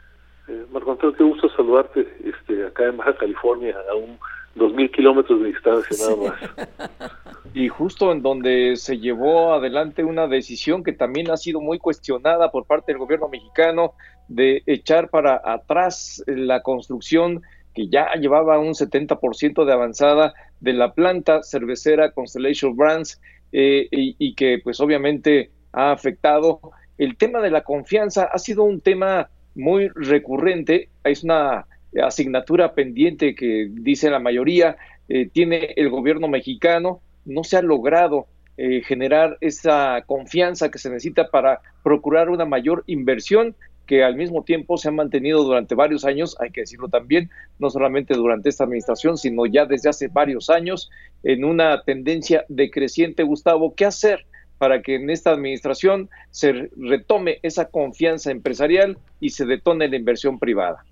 [0.48, 4.18] Eh, Marco Antonio, qué gusto saludarte este, acá en Baja California, a un
[4.54, 7.10] dos mil kilómetros de distancia nada más.
[7.54, 12.50] Y justo en donde se llevó adelante una decisión que también ha sido muy cuestionada
[12.50, 13.92] por parte del gobierno mexicano
[14.26, 17.42] de echar para atrás la construcción
[17.72, 23.20] que ya llevaba un 70% de avanzada de la planta cervecera Constellation Brands
[23.52, 26.60] eh, y, y que pues obviamente ha afectado.
[26.98, 31.66] El tema de la confianza ha sido un tema muy recurrente, es una
[32.02, 34.76] asignatura pendiente que dice la mayoría
[35.08, 40.88] eh, tiene el gobierno mexicano, no se ha logrado eh, generar esa confianza que se
[40.88, 43.54] necesita para procurar una mayor inversión
[43.86, 47.68] que al mismo tiempo se ha mantenido durante varios años, hay que decirlo también, no
[47.68, 50.90] solamente durante esta administración, sino ya desde hace varios años,
[51.22, 53.24] en una tendencia decreciente.
[53.24, 54.24] Gustavo, ¿qué hacer
[54.58, 60.38] para que en esta administración se retome esa confianza empresarial y se detone la inversión
[60.38, 60.84] privada?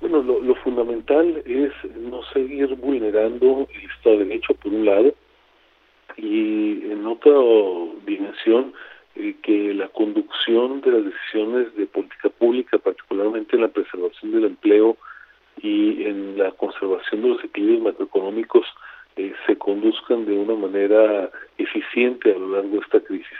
[0.00, 5.14] Bueno, lo, fundamental es no seguir vulnerando el Estado de Derecho, por un lado,
[6.16, 7.32] y en otra
[8.06, 8.74] dimensión,
[9.14, 14.44] eh, que la conducción de las decisiones de política pública, particularmente en la preservación del
[14.44, 14.96] empleo
[15.62, 18.66] y en la conservación de los equilibrios macroeconómicos,
[19.16, 23.38] eh, se conduzcan de una manera eficiente a lo largo de esta crisis.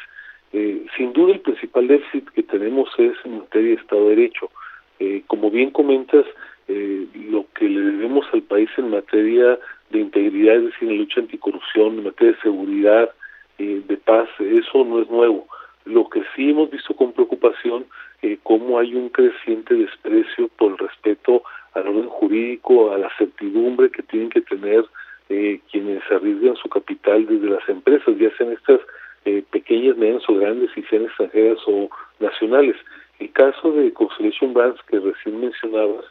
[0.53, 4.51] Eh, sin duda el principal déficit que tenemos es en materia de Estado de Derecho.
[4.99, 6.25] Eh, como bien comentas,
[6.69, 9.59] eh, lo que le debemos al país en materia
[9.91, 13.11] de integridad, es decir, en lucha anticorrupción, en materia de seguridad,
[13.59, 15.47] eh, de paz, eso no es nuevo.
[15.85, 17.87] Lo que sí hemos visto con preocupación,
[18.23, 21.43] eh, cómo hay un creciente desprecio por el respeto
[21.75, 24.85] al orden jurídico, a la certidumbre que tienen que tener
[25.29, 28.81] eh, quienes arriesgan su capital desde las empresas, ya sean estas
[29.25, 31.89] eh, pequeñas, medianas o grandes, y sean extranjeras o
[32.21, 32.77] nacionales.
[33.19, 36.05] El caso de Constellation Brands que recién mencionabas,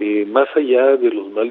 [0.00, 1.48] eh, más allá de los más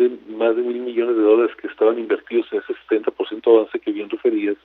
[0.55, 4.09] de, mil millones de dólares que estaban invertidos en ese 70% de avance que bien
[4.09, 4.55] referías,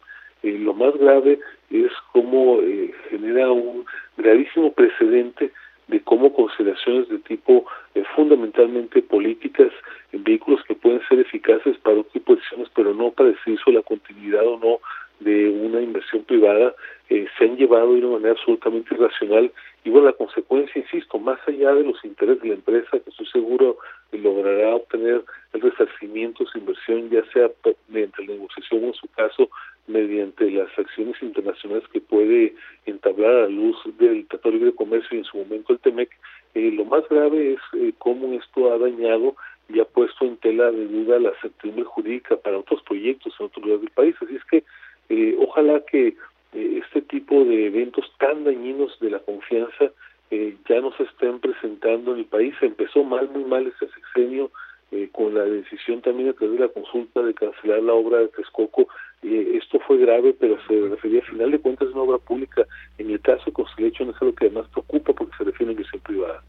[0.42, 1.40] eh, lo más grave
[1.70, 3.84] es cómo eh, genera un
[4.16, 5.50] gravísimo precedente
[5.92, 9.70] de cómo consideraciones de tipo eh, fundamentalmente políticas
[10.12, 12.36] en vehículos que pueden ser eficaces para otro tipo
[12.74, 14.78] pero no para decidir sobre la continuidad o no
[15.20, 16.74] de una inversión privada,
[17.10, 19.52] eh, se han llevado de una manera absolutamente irracional.
[19.84, 23.26] Y bueno, la consecuencia, insisto, más allá de los intereses de la empresa, que estoy
[23.26, 23.76] seguro
[24.12, 25.22] logrará obtener
[25.52, 27.50] el resarcimiento de su inversión, ya sea
[27.88, 29.50] mediante la negociación o en su caso
[29.86, 32.54] mediante las acciones internacionales que puede
[32.86, 36.10] entablar a luz del Tratado de Libre Comercio y en su momento el TEMEC,
[36.54, 39.34] eh, lo más grave es eh, cómo esto ha dañado
[39.68, 43.64] y ha puesto en tela de duda la certidumbre jurídica para otros proyectos en otros
[43.64, 44.16] lugares del país.
[44.20, 44.64] Así es que
[45.08, 49.90] eh, ojalá que eh, este tipo de eventos tan dañinos de la confianza
[50.30, 52.54] eh, ya no se estén presentando en el país.
[52.60, 54.50] Empezó mal, muy mal ese sexenio
[54.92, 58.28] eh, con la decisión también a través de la consulta de cancelar la obra de
[58.28, 58.88] Texcoco.
[59.22, 62.66] Eh, esto fue grave, pero se refería a final de cuentas a una obra pública.
[62.98, 66.02] En el caso de Constellation es lo que además preocupa porque se refiere a inversión
[66.02, 66.42] privada.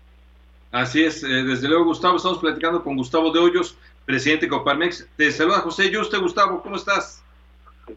[0.71, 5.07] Así es, desde luego Gustavo, estamos platicando con Gustavo de Hoyos, presidente de Coparmex.
[5.15, 7.23] Te saluda José Yuste, Gustavo, ¿cómo estás?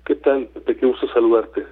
[0.05, 0.49] ¿Qué tal?
[0.65, 1.67] Qué gusto saludarte.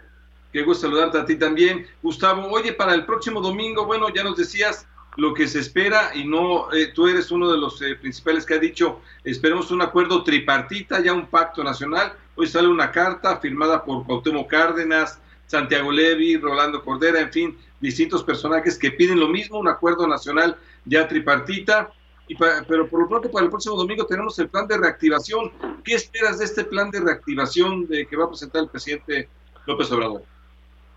[0.52, 2.48] Qué gusto saludarte a ti también, Gustavo.
[2.48, 6.72] Oye, para el próximo domingo, bueno, ya nos decías lo que se espera y no,
[6.72, 11.00] eh, tú eres uno de los eh, principales que ha dicho, esperemos un acuerdo tripartita,
[11.00, 12.14] ya un pacto nacional.
[12.34, 18.24] Hoy sale una carta firmada por Cuauhtémoc Cárdenas, Santiago Levi, Rolando Cordera, en fin, distintos
[18.24, 21.90] personajes que piden lo mismo, un acuerdo nacional ya tripartita.
[22.26, 25.52] Y pero por lo pronto para el próximo domingo tenemos el plan de reactivación.
[25.84, 29.28] ¿Qué esperas de este plan de reactivación de que va a presentar el presidente
[29.66, 30.22] López Obrador?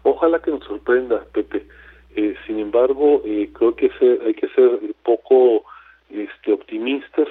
[0.04, 1.68] Ojalá que nos sorprenda, Pepe.
[2.18, 3.92] Eh, sin embargo, eh, creo que
[4.26, 5.64] hay que ser poco
[6.10, 7.28] este, optimistas.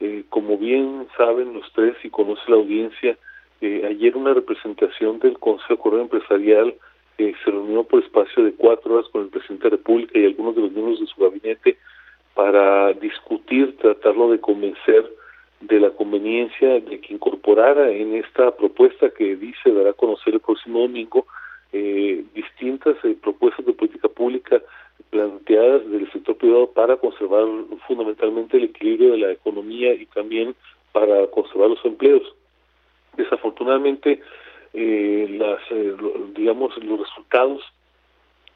[0.00, 3.18] Eh, como bien saben los tres y conoce la audiencia,
[3.60, 6.74] eh, ayer una representación del Consejo Correo Empresarial
[7.18, 10.24] eh, se reunió por espacio de cuatro horas con el presidente de la República y
[10.24, 11.76] algunos de los miembros de su gabinete
[12.32, 15.04] para discutir, tratarlo de convencer
[15.60, 20.40] de la conveniencia de que incorporara en esta propuesta que dice dará a conocer el
[20.40, 21.26] próximo domingo
[21.72, 24.62] eh, distintas eh, propuestas de política pública
[25.10, 27.44] planteadas del sector privado para conservar
[27.86, 30.54] fundamentalmente el equilibrio de la economía y también
[30.92, 32.22] para conservar los empleos.
[33.16, 34.20] Desafortunadamente,
[34.72, 35.60] eh, las,
[36.34, 37.62] digamos, los resultados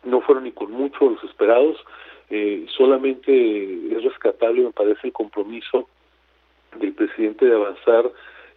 [0.04, 1.76] no fueron ni con mucho los esperados,
[2.30, 5.88] eh, solamente es rescatable, me parece, el compromiso
[6.78, 8.10] del presidente de avanzar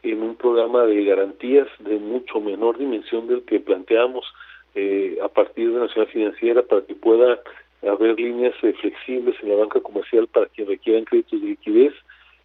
[0.04, 4.26] en un programa de garantías de mucho menor dimensión del que planteamos
[4.78, 7.40] eh, a partir de Nacional Financiera para que pueda
[7.82, 11.94] haber líneas eh, flexibles en la banca comercial para quien requieran créditos de liquidez.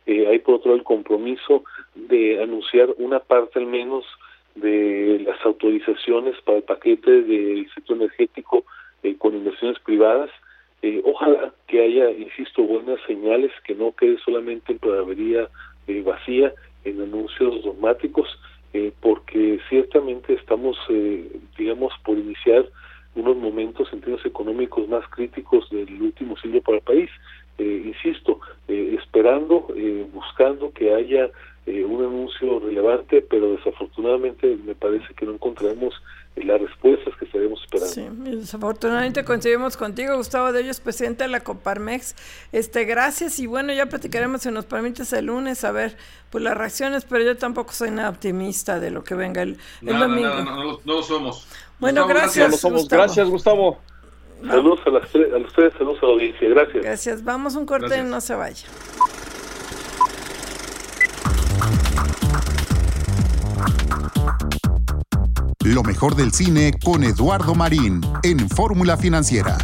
[0.06, 1.62] Eh, hay por otro lado el compromiso
[1.94, 4.06] de anunciar una parte al menos
[4.54, 8.64] de las autorizaciones para el paquete del sector energético
[9.02, 10.30] eh, con inversiones privadas.
[10.80, 15.50] Eh, ojalá que haya, insisto, buenas señales, que no quede solamente en palabrería
[16.02, 16.54] vacía,
[16.84, 18.26] en anuncios dogmáticos,
[18.72, 22.68] eh, porque ciertamente estamos, eh, digamos, por iniciar
[23.14, 27.10] unos momentos en términos económicos más críticos del último siglo para el país.
[27.58, 31.30] Eh, insisto, eh, esperando, eh, buscando que haya
[31.66, 36.00] eh, un anuncio relevante, pero desafortunadamente me parece que no encontraremos eh,
[36.36, 37.92] las respuestas que estaremos esperando.
[37.94, 38.08] Sí,
[38.38, 42.14] desafortunadamente coincidimos contigo, Gustavo de ellos, presidente de la Coparmex.
[42.52, 45.96] Este, gracias y bueno, ya platicaremos si nos permites el lunes a ver
[46.30, 49.86] pues las reacciones, pero yo tampoco soy nada optimista de lo que venga el, el
[49.86, 50.28] Nada, domingo.
[50.28, 51.46] nada, no, no, no lo somos.
[51.78, 52.46] Bueno, Gustavo, gracias.
[52.46, 52.80] No lo somos.
[52.82, 53.02] Gustavo.
[53.02, 53.78] Gracias, Gustavo.
[54.46, 56.48] Saludos a, las a ustedes, saludos a la audiencia.
[56.48, 56.82] Gracias.
[56.82, 57.24] Gracias.
[57.24, 58.06] Vamos un corte, Gracias.
[58.06, 58.66] no se vaya.
[65.64, 69.56] Lo mejor del cine con Eduardo Marín en Fórmula Financiera.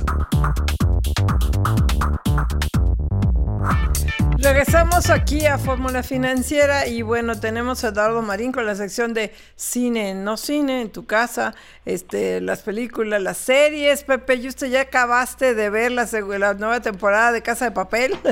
[4.40, 9.34] Regresamos aquí a Fórmula Financiera y bueno, tenemos a Eduardo Marín con la sección de
[9.56, 14.04] cine, no cine, en tu casa, este, las películas, las series.
[14.04, 16.06] Pepe, ¿y usted ya acabaste de ver la,
[16.54, 18.16] nueva temporada de Casa de Papel?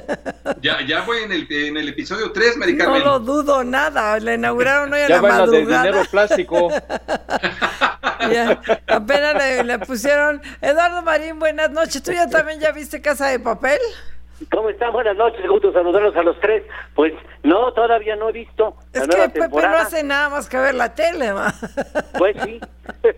[0.62, 4.34] Ya, ya fue en el, en el episodio 3, Mari no lo dudo nada, la
[4.34, 5.82] inauguraron hoy a Ya la van las de madrugada.
[5.84, 6.68] dinero plástico.
[8.32, 12.02] Ya, apenas le, le pusieron, Eduardo Marín, buenas noches.
[12.02, 13.78] ¿Tú ya también ya viste Casa de Papel?
[14.50, 14.92] ¿Cómo están?
[14.92, 16.62] Buenas noches, gusto saludarlos a los tres.
[16.94, 17.12] Pues
[17.42, 20.58] no, todavía no he visto la Es nueva que Pepe no hace nada más que
[20.58, 21.52] ver la tele, ma.
[22.18, 22.60] Pues sí.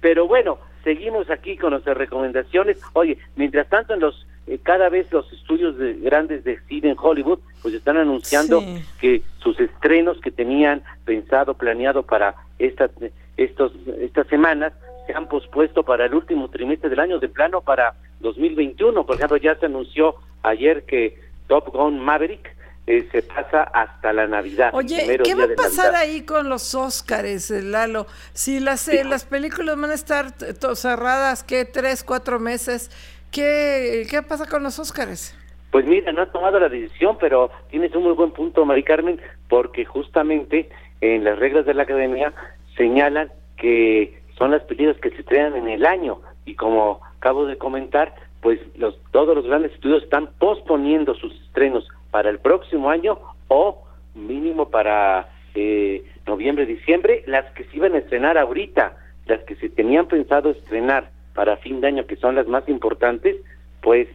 [0.00, 2.78] Pero bueno, seguimos aquí con nuestras recomendaciones.
[2.92, 6.96] Oye, mientras tanto en los eh, cada vez los estudios de, grandes de cine en
[7.00, 8.84] Hollywood pues están anunciando Sí.
[9.00, 12.90] que sus estrenos que tenían pensado, planeado para estas
[13.38, 14.74] estos estas semanas
[15.06, 17.94] se han pospuesto para el último trimestre del año de plano para
[18.24, 19.06] 2021.
[19.06, 22.56] Por ejemplo, ya se anunció ayer que Top Gun Maverick
[22.86, 24.70] eh, se pasa hasta la Navidad.
[24.74, 28.06] Oye, ¿qué va a pasar ahí con los Óscares, eh, Lalo?
[28.32, 30.32] Si las, eh, las películas van a estar
[30.74, 31.64] cerradas, ¿qué?
[31.64, 32.90] ¿Tres, cuatro meses?
[33.30, 35.36] ¿Qué, qué pasa con los Óscares?
[35.70, 39.20] Pues mira, no ha tomado la decisión, pero tienes un muy buen punto, Mari Carmen,
[39.48, 40.68] porque justamente
[41.00, 42.32] en las reglas de la academia
[42.76, 47.56] señalan que son las películas que se estrenan en el año y como acabo de
[47.56, 53.18] comentar, pues los, todos los grandes estudios están posponiendo sus estrenos para el próximo año
[53.48, 53.82] o
[54.14, 59.70] mínimo para eh, noviembre, diciembre, las que se iban a estrenar ahorita, las que se
[59.70, 63.36] tenían pensado estrenar para fin de año, que son las más importantes,
[63.80, 64.06] pues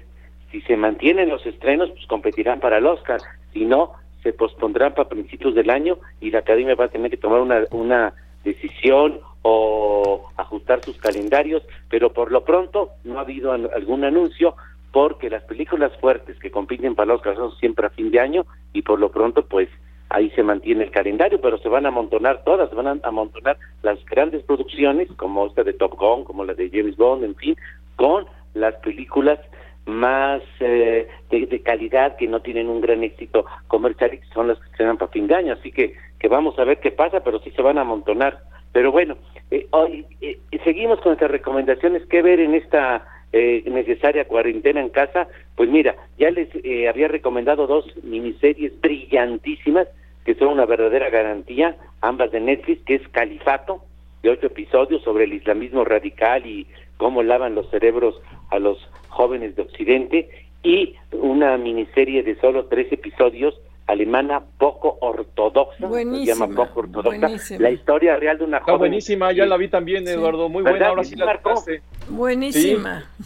[0.51, 3.21] si se mantienen los estrenos, pues competirán para el Oscar.
[3.53, 7.17] Si no, se pospondrán para principios del año y la Academia va a tener que
[7.17, 13.51] tomar una, una decisión o ajustar sus calendarios, pero por lo pronto no ha habido
[13.51, 14.55] algún anuncio
[14.91, 18.81] porque las películas fuertes que compiten para Oscar son siempre a fin de año y
[18.81, 19.69] por lo pronto pues
[20.09, 23.57] ahí se mantiene el calendario, pero se van a amontonar todas, se van a amontonar
[23.83, 27.55] las grandes producciones como esta de Top Gun, como la de James Bond, en fin,
[27.95, 28.25] con
[28.55, 29.39] las películas
[29.85, 34.47] más eh, de, de calidad que no tienen un gran éxito comercial y que son
[34.47, 35.53] las que se estrenan para fin de año.
[35.53, 38.39] Así que, que vamos a ver qué pasa, pero sí se van a amontonar.
[38.71, 39.17] Pero bueno,
[39.51, 42.05] eh, hoy eh, seguimos con nuestras recomendaciones.
[42.07, 45.27] ¿Qué ver en esta eh, necesaria cuarentena en casa?
[45.55, 49.87] Pues mira, ya les eh, había recomendado dos miniseries brillantísimas
[50.25, 53.81] que son una verdadera garantía, ambas de Netflix, que es Califato,
[54.21, 56.67] de ocho episodios sobre el islamismo radical y
[56.97, 60.29] cómo lavan los cerebros a los jóvenes de Occidente,
[60.61, 63.59] y una miniserie de solo tres episodios
[63.89, 67.59] alemana poco ortodoxa, Buenísima, se llama poco ortodoxa, buenísima.
[67.61, 68.79] la historia real de una Está joven.
[68.79, 70.13] buenísima, ya la vi también, Sí.
[70.13, 70.47] Eduardo.
[70.47, 71.49] Muy ¿Verdad buena, ahora sí sí, la Marco?
[71.49, 71.81] tocaste.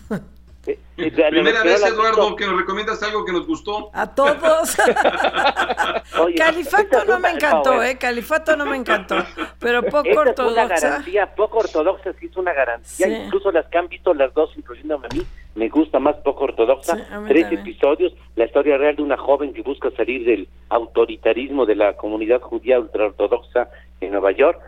[0.66, 3.90] Eh, eh, Primera vez, la- Eduardo, que nos recomiendas algo que nos gustó.
[3.94, 4.78] A todos.
[6.22, 7.98] Oye, Califato no me encantó, no, ¿eh?
[7.98, 9.16] Califato no me encantó.
[9.60, 10.30] Pero poco Esta es una
[10.64, 10.88] ortodoxa.
[10.90, 13.14] garantía, poco ortodoxa sí es una garantía, Sí.
[13.26, 15.22] incluso las que han visto las dos, incluyéndome a mí,
[15.56, 17.54] me gusta más poco ortodoxa, Sí, tres también.
[17.62, 22.42] episodios, la historia real de una joven que busca salir del autoritarismo de la comunidad
[22.42, 23.70] judía ultraortodoxa
[24.02, 24.60] en Nueva York,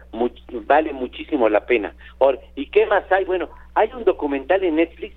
[0.65, 1.93] vale muchísimo la pena.
[2.55, 3.25] ¿Y qué más hay?
[3.25, 5.15] Bueno, hay un documental en Netflix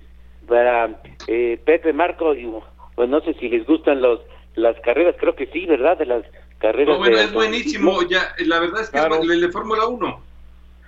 [0.49, 2.51] para eh, Pepe Marco, y,
[2.95, 4.19] pues no sé si les gustan los
[4.55, 5.97] las carreras, creo que sí, ¿verdad?
[5.97, 6.23] De las
[6.57, 6.97] carreras.
[6.97, 10.23] bueno, es buenísimo, ya, la verdad es que es el de Fórmula 1.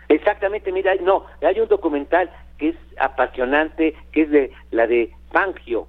[0.10, 5.88] Exactamente, mira, no, hay un documental que es apasionante, que es de la de Fangio,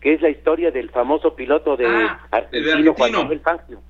[0.00, 3.80] que es la historia del famoso piloto de ah, argentino, Juan Manuel Fangio.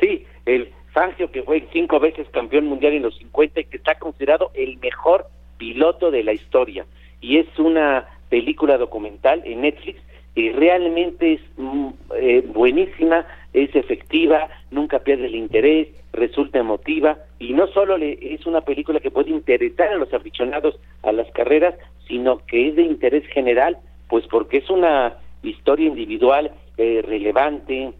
[0.00, 3.94] Sí, el Fangio que fue cinco veces campeón mundial en los 50 y que está
[3.94, 6.84] considerado el mejor piloto de la historia.
[7.22, 10.00] Y es una película documental en Netflix
[10.34, 17.52] y realmente es mm, eh, buenísima, es efectiva, nunca pierde el interés, resulta emotiva y
[17.52, 21.74] no solo le, es una película que puede interesar a los aficionados a las carreras,
[22.06, 27.92] sino que es de interés general, pues porque es una historia individual eh, relevante,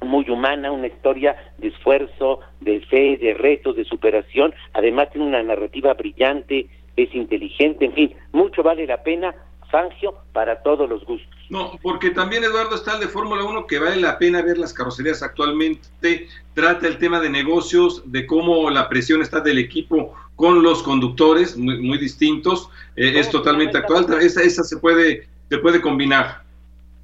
[0.00, 5.42] muy humana, una historia de esfuerzo, de fe, de retos, de superación, además tiene una
[5.42, 9.34] narrativa brillante, es inteligente, en fin, mucho vale la pena
[9.70, 11.28] Fangio para todos los gustos.
[11.50, 14.72] No, porque también Eduardo está el de Fórmula 1 que vale la pena ver las
[14.72, 20.62] carrocerías actualmente, trata el tema de negocios, de cómo la presión está del equipo con
[20.62, 25.80] los conductores, muy, muy distintos, eh, es totalmente actual, esa, esa se puede se puede
[25.80, 26.42] combinar.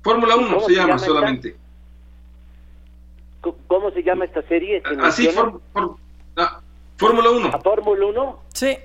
[0.03, 1.57] Fórmula 1 se, llama, solamente.
[3.67, 4.83] ¿Cómo se llama esta serie?
[5.01, 5.29] Así,
[6.37, 6.61] ah,
[6.97, 7.49] Fórmula 1.
[7.53, 8.43] ¿A Fórmula 1?
[8.53, 8.77] Sí.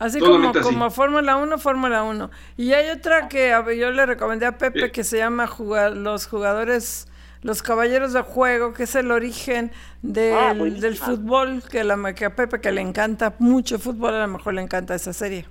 [0.00, 2.30] Así como, como Fórmula 1, Fórmula 1.
[2.56, 7.06] Y hay otra que yo le recomendé a Pepe que se llama jugar, Los Jugadores,
[7.42, 12.24] Los Caballeros de Juego, que es el origen del, ah, del fútbol, que, la, que
[12.24, 15.44] a Pepe que le encanta mucho fútbol, a lo mejor le encanta esa serie.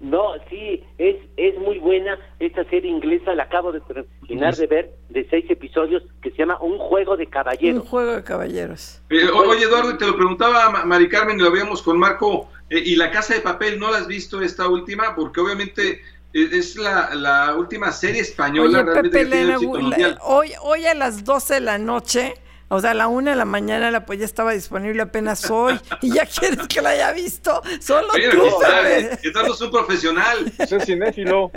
[0.00, 4.90] No, sí, es, es muy buena esta serie inglesa, la acabo de terminar de ver,
[5.08, 7.82] de seis episodios, que se llama Un Juego de Caballeros.
[7.82, 9.02] Un Juego de Caballeros.
[9.10, 13.10] Eh, oye, Eduardo, te lo preguntaba Mari Carmen, lo habíamos con Marco, eh, ¿y La
[13.10, 15.14] Casa de Papel no la has visto esta última?
[15.14, 16.02] Porque obviamente
[16.32, 21.60] eh, es la, la última serie española realmente que hoy, hoy a las 12 de
[21.60, 22.34] la noche
[22.70, 25.74] o sea, a la una de la mañana la pues ya estaba disponible apenas hoy
[26.02, 27.62] y ya quieres que la haya visto.
[27.80, 28.44] Solo Mira, tú.
[29.22, 30.52] Está, es un profesional.
[30.58, 31.50] Es cinéfilo.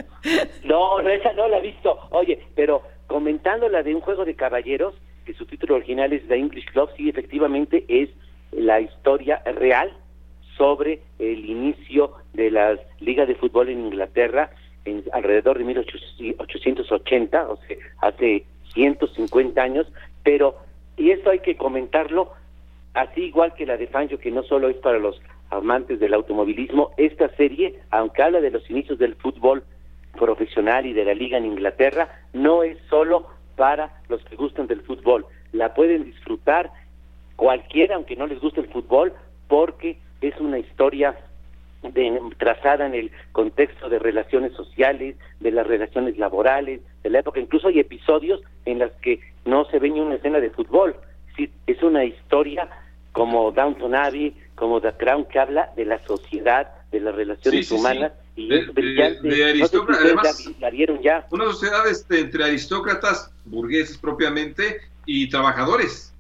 [0.63, 1.99] No, no, esa no la he visto.
[2.11, 4.95] Oye, pero comentando la de un juego de caballeros,
[5.25, 8.09] que su título original es The English Club, sí, efectivamente es
[8.51, 9.91] la historia real
[10.61, 14.51] sobre el inicio de las ligas de fútbol en Inglaterra
[14.85, 19.91] en alrededor de 1880, o sea, hace 150 años,
[20.21, 20.55] pero
[20.97, 22.31] y eso hay que comentarlo,
[22.93, 26.91] así igual que la de Fangio, que no solo es para los amantes del automovilismo,
[26.97, 29.63] esta serie, aunque habla de los inicios del fútbol
[30.11, 34.81] profesional y de la liga en Inglaterra, no es solo para los que gustan del
[34.81, 36.71] fútbol, la pueden disfrutar
[37.35, 39.11] cualquiera, aunque no les guste el fútbol,
[39.47, 41.17] porque es una historia
[42.37, 47.39] trazada en el contexto de relaciones sociales, de las relaciones laborales, de la época.
[47.39, 50.95] Incluso hay episodios en las que no se ve ni una escena de fútbol.
[51.65, 52.69] Es una historia
[53.13, 58.13] como Downton Abbey, como The Crown, que habla de la sociedad, de las relaciones humanas.
[58.35, 61.25] Y de, de, aristócratas, además, la vieron ya.
[61.31, 66.13] Una sociedad este, entre aristócratas, burgueses propiamente, y trabajadores.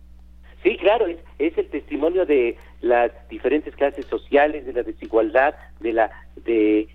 [0.63, 5.93] Sí, claro, es, es el testimonio de las diferentes clases sociales, de la desigualdad, de,
[5.93, 6.11] la,
[6.45, 6.87] de,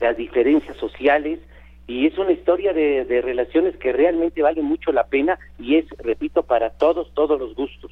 [0.00, 1.38] las diferencias sociales,
[1.86, 5.84] y es una historia de, de, relaciones que realmente vale mucho la pena y es,
[5.98, 7.90] repito, para todos, todos los gustos.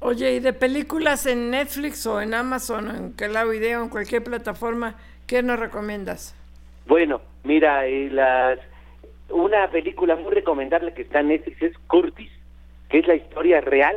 [0.00, 4.96] Oye, ¿y de películas en Netflix o en Amazon, en Claro Video, en cualquier plataforma,
[5.26, 6.34] qué nos recomiendas?
[6.86, 8.58] Bueno, mira, eh, las,
[9.30, 12.30] una película muy recomendable que está en Netflix es Curtis,
[12.88, 13.96] que es la historia real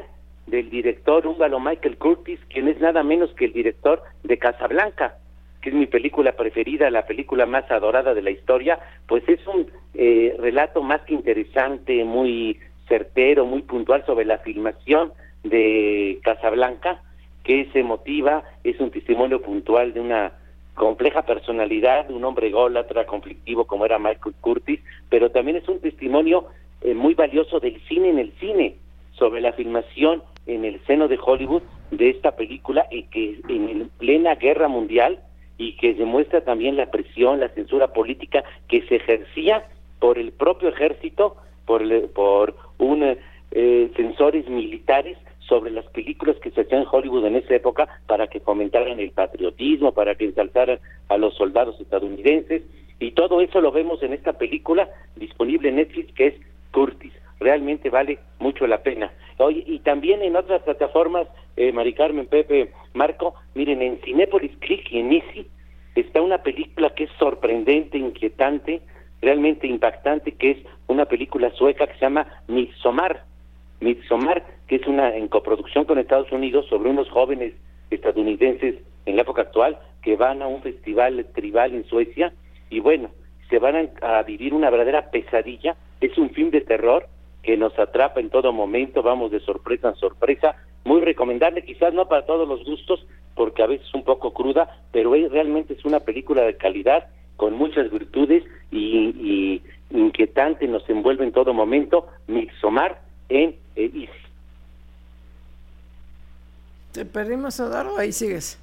[0.49, 5.17] del director húngaro Michael Curtis, quien es nada menos que el director de Casablanca,
[5.61, 9.67] que es mi película preferida, la película más adorada de la historia, pues es un
[9.93, 15.11] eh, relato más que interesante, muy certero, muy puntual sobre la filmación
[15.43, 17.01] de Casablanca,
[17.43, 20.33] que es emotiva, es un testimonio puntual de una
[20.73, 24.79] compleja personalidad, de un hombre gólatra, conflictivo como era Michael Curtis,
[25.09, 26.47] pero también es un testimonio
[26.81, 28.75] eh, muy valioso del cine en el cine,
[29.19, 31.61] sobre la filmación en el seno de Hollywood
[31.91, 35.19] de esta película y que en plena guerra mundial
[35.57, 39.65] y que demuestra también la presión, la censura política que se ejercía
[39.99, 43.17] por el propio ejército, por, por un
[43.51, 48.27] eh, censores militares sobre las películas que se hacían en Hollywood en esa época para
[48.27, 52.63] que fomentaran el patriotismo, para que ensalzaran a los soldados estadounidenses.
[52.99, 56.35] Y todo eso lo vemos en esta película disponible en Netflix que es
[56.71, 59.11] Curtis realmente vale mucho la pena.
[59.37, 64.91] Oye, y también en otras plataformas, eh, Mari Carmen, Pepe, Marco, miren, en Cinépolis Click
[64.91, 65.47] y en Easy
[65.95, 68.81] está una película que es sorprendente, inquietante,
[69.21, 73.23] realmente impactante, que es una película sueca que se llama Midsommar.
[73.79, 77.53] Midsommar, que es una en coproducción con Estados Unidos sobre unos jóvenes
[77.89, 78.75] estadounidenses
[79.05, 82.33] en la época actual que van a un festival tribal en Suecia
[82.69, 83.09] y bueno,
[83.49, 85.75] se van a, a vivir una verdadera pesadilla.
[86.01, 87.07] Es un film de terror
[87.49, 90.55] que nos atrapa en todo momento, vamos de sorpresa en sorpresa.
[90.83, 94.69] Muy recomendable, quizás no para todos los gustos, porque a veces es un poco cruda,
[94.91, 98.77] pero es, realmente es una película de calidad, con muchas virtudes y,
[99.17, 102.05] y inquietante, nos envuelve en todo momento.
[102.27, 104.09] Mixomar en eh, Easy.
[106.91, 107.97] ¿Te perdimos, Eduardo?
[107.97, 108.59] Ahí sigues.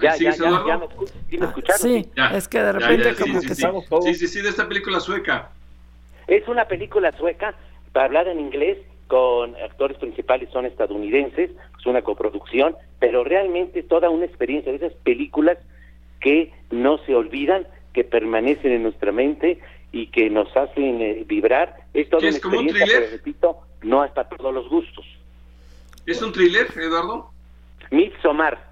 [0.00, 1.80] Ya, ¿Sí, ya, ya, ya me, escu- ¿sí me escucharon?
[1.82, 3.54] Sí, Ya, es que de ya, repente ya, sí, como sí, que.
[3.54, 5.50] Sí, sí, sí, de esta película sueca.
[6.26, 7.54] Es una película sueca,
[7.92, 14.10] para hablar en inglés, con actores principales son estadounidenses, es una coproducción, pero realmente toda
[14.10, 15.58] una experiencia de esas películas
[16.20, 19.58] que no se olvidan, que permanecen en nuestra mente
[19.90, 21.74] y que nos hacen eh, vibrar.
[21.92, 23.02] Es toda ¿Qué una es, un experiencia, thriller?
[23.02, 25.04] pero repito, no es para todos los gustos.
[26.06, 27.30] ¿Es un thriller, Eduardo?
[27.90, 28.70] Midsommar.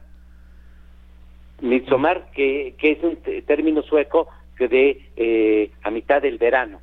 [1.60, 6.80] Midsommar, que, que es un término sueco que de eh, a mitad del verano.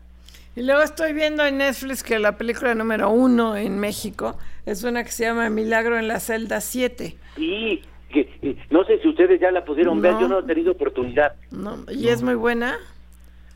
[0.55, 5.03] Y luego estoy viendo en Netflix que la película número uno en México es una
[5.03, 7.17] que se llama Milagro en la celda 7.
[7.37, 10.21] Y que, eh, no sé si ustedes ya la pudieron ver, No.
[10.21, 11.35] yo no he tenido oportunidad.
[11.51, 11.79] ¿no?
[11.91, 12.77] Y es muy buena.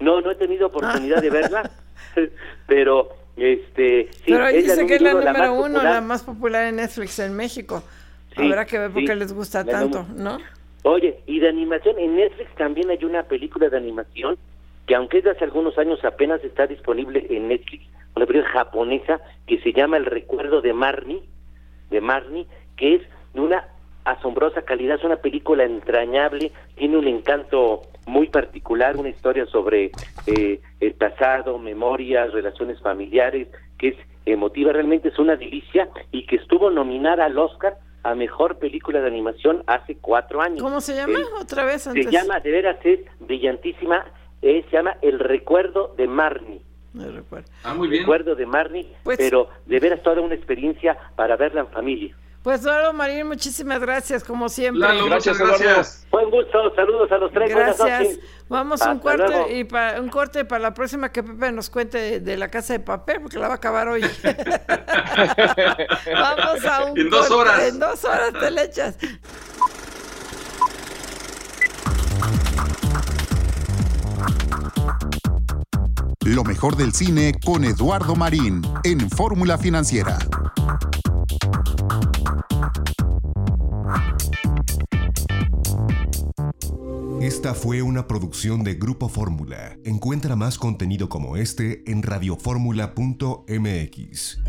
[0.02, 1.72] No, no he tenido oportunidad de verla,
[2.68, 5.94] pero este sí, Pero dice que es la número uno, número más uno, popular.
[5.94, 7.84] la más popular en Netflix en México.
[8.36, 10.38] Sí, Habrá que ver por sí, qué les gusta tanto, ¿no?
[10.84, 14.38] Oye, y de animación, en Netflix también hay una película de animación
[14.90, 17.86] que aunque es de hace algunos años apenas está disponible en Netflix,
[18.16, 21.22] una película japonesa que se llama El recuerdo de Marnie,
[21.92, 23.02] de Marnie, que es
[23.36, 23.68] de una
[24.04, 29.92] asombrosa calidad, es una película entrañable, tiene un encanto muy particular, una historia sobre
[30.26, 36.38] eh, el pasado, memorias, relaciones familiares, que es emotiva, realmente es una delicia y que
[36.38, 40.64] estuvo nominada al Oscar a Mejor Película de Animación hace cuatro años.
[40.64, 41.20] ¿Cómo se llama?
[41.40, 42.10] Otra vez se antes.
[42.10, 44.04] llama, de veras es brillantísima,
[44.42, 46.62] eh, se llama El Recuerdo de Marnie.
[46.94, 47.48] No recuerdo.
[47.64, 48.04] Ah, muy bien.
[48.04, 52.16] Recuerdo de Marnie, Pues- pero de veras toda una experiencia para verla en familia.
[52.42, 54.80] Pues Eduardo Marín, muchísimas gracias, como siempre.
[54.80, 56.08] Lalo, Gracias, muchas gracias.
[56.10, 58.18] Buen gusto, saludos a los tres, Gracias.
[58.48, 59.50] Vamos a un Hasta corte luego.
[59.52, 62.72] y para un corte para la próxima que Pepe nos cuente de, de la casa
[62.74, 64.02] de papel, porque la va a acabar hoy.
[66.14, 67.34] Vamos a un En dos corte.
[67.52, 67.64] horas.
[67.68, 68.98] En dos horas te le echas.
[76.26, 80.20] Lo mejor del cine con Eduardo Marín en Fórmula Financiera.
[87.22, 89.78] Esta fue una producción de Grupo Fórmula.
[89.84, 94.40] Encuentra más contenido como este en radioformula.mx.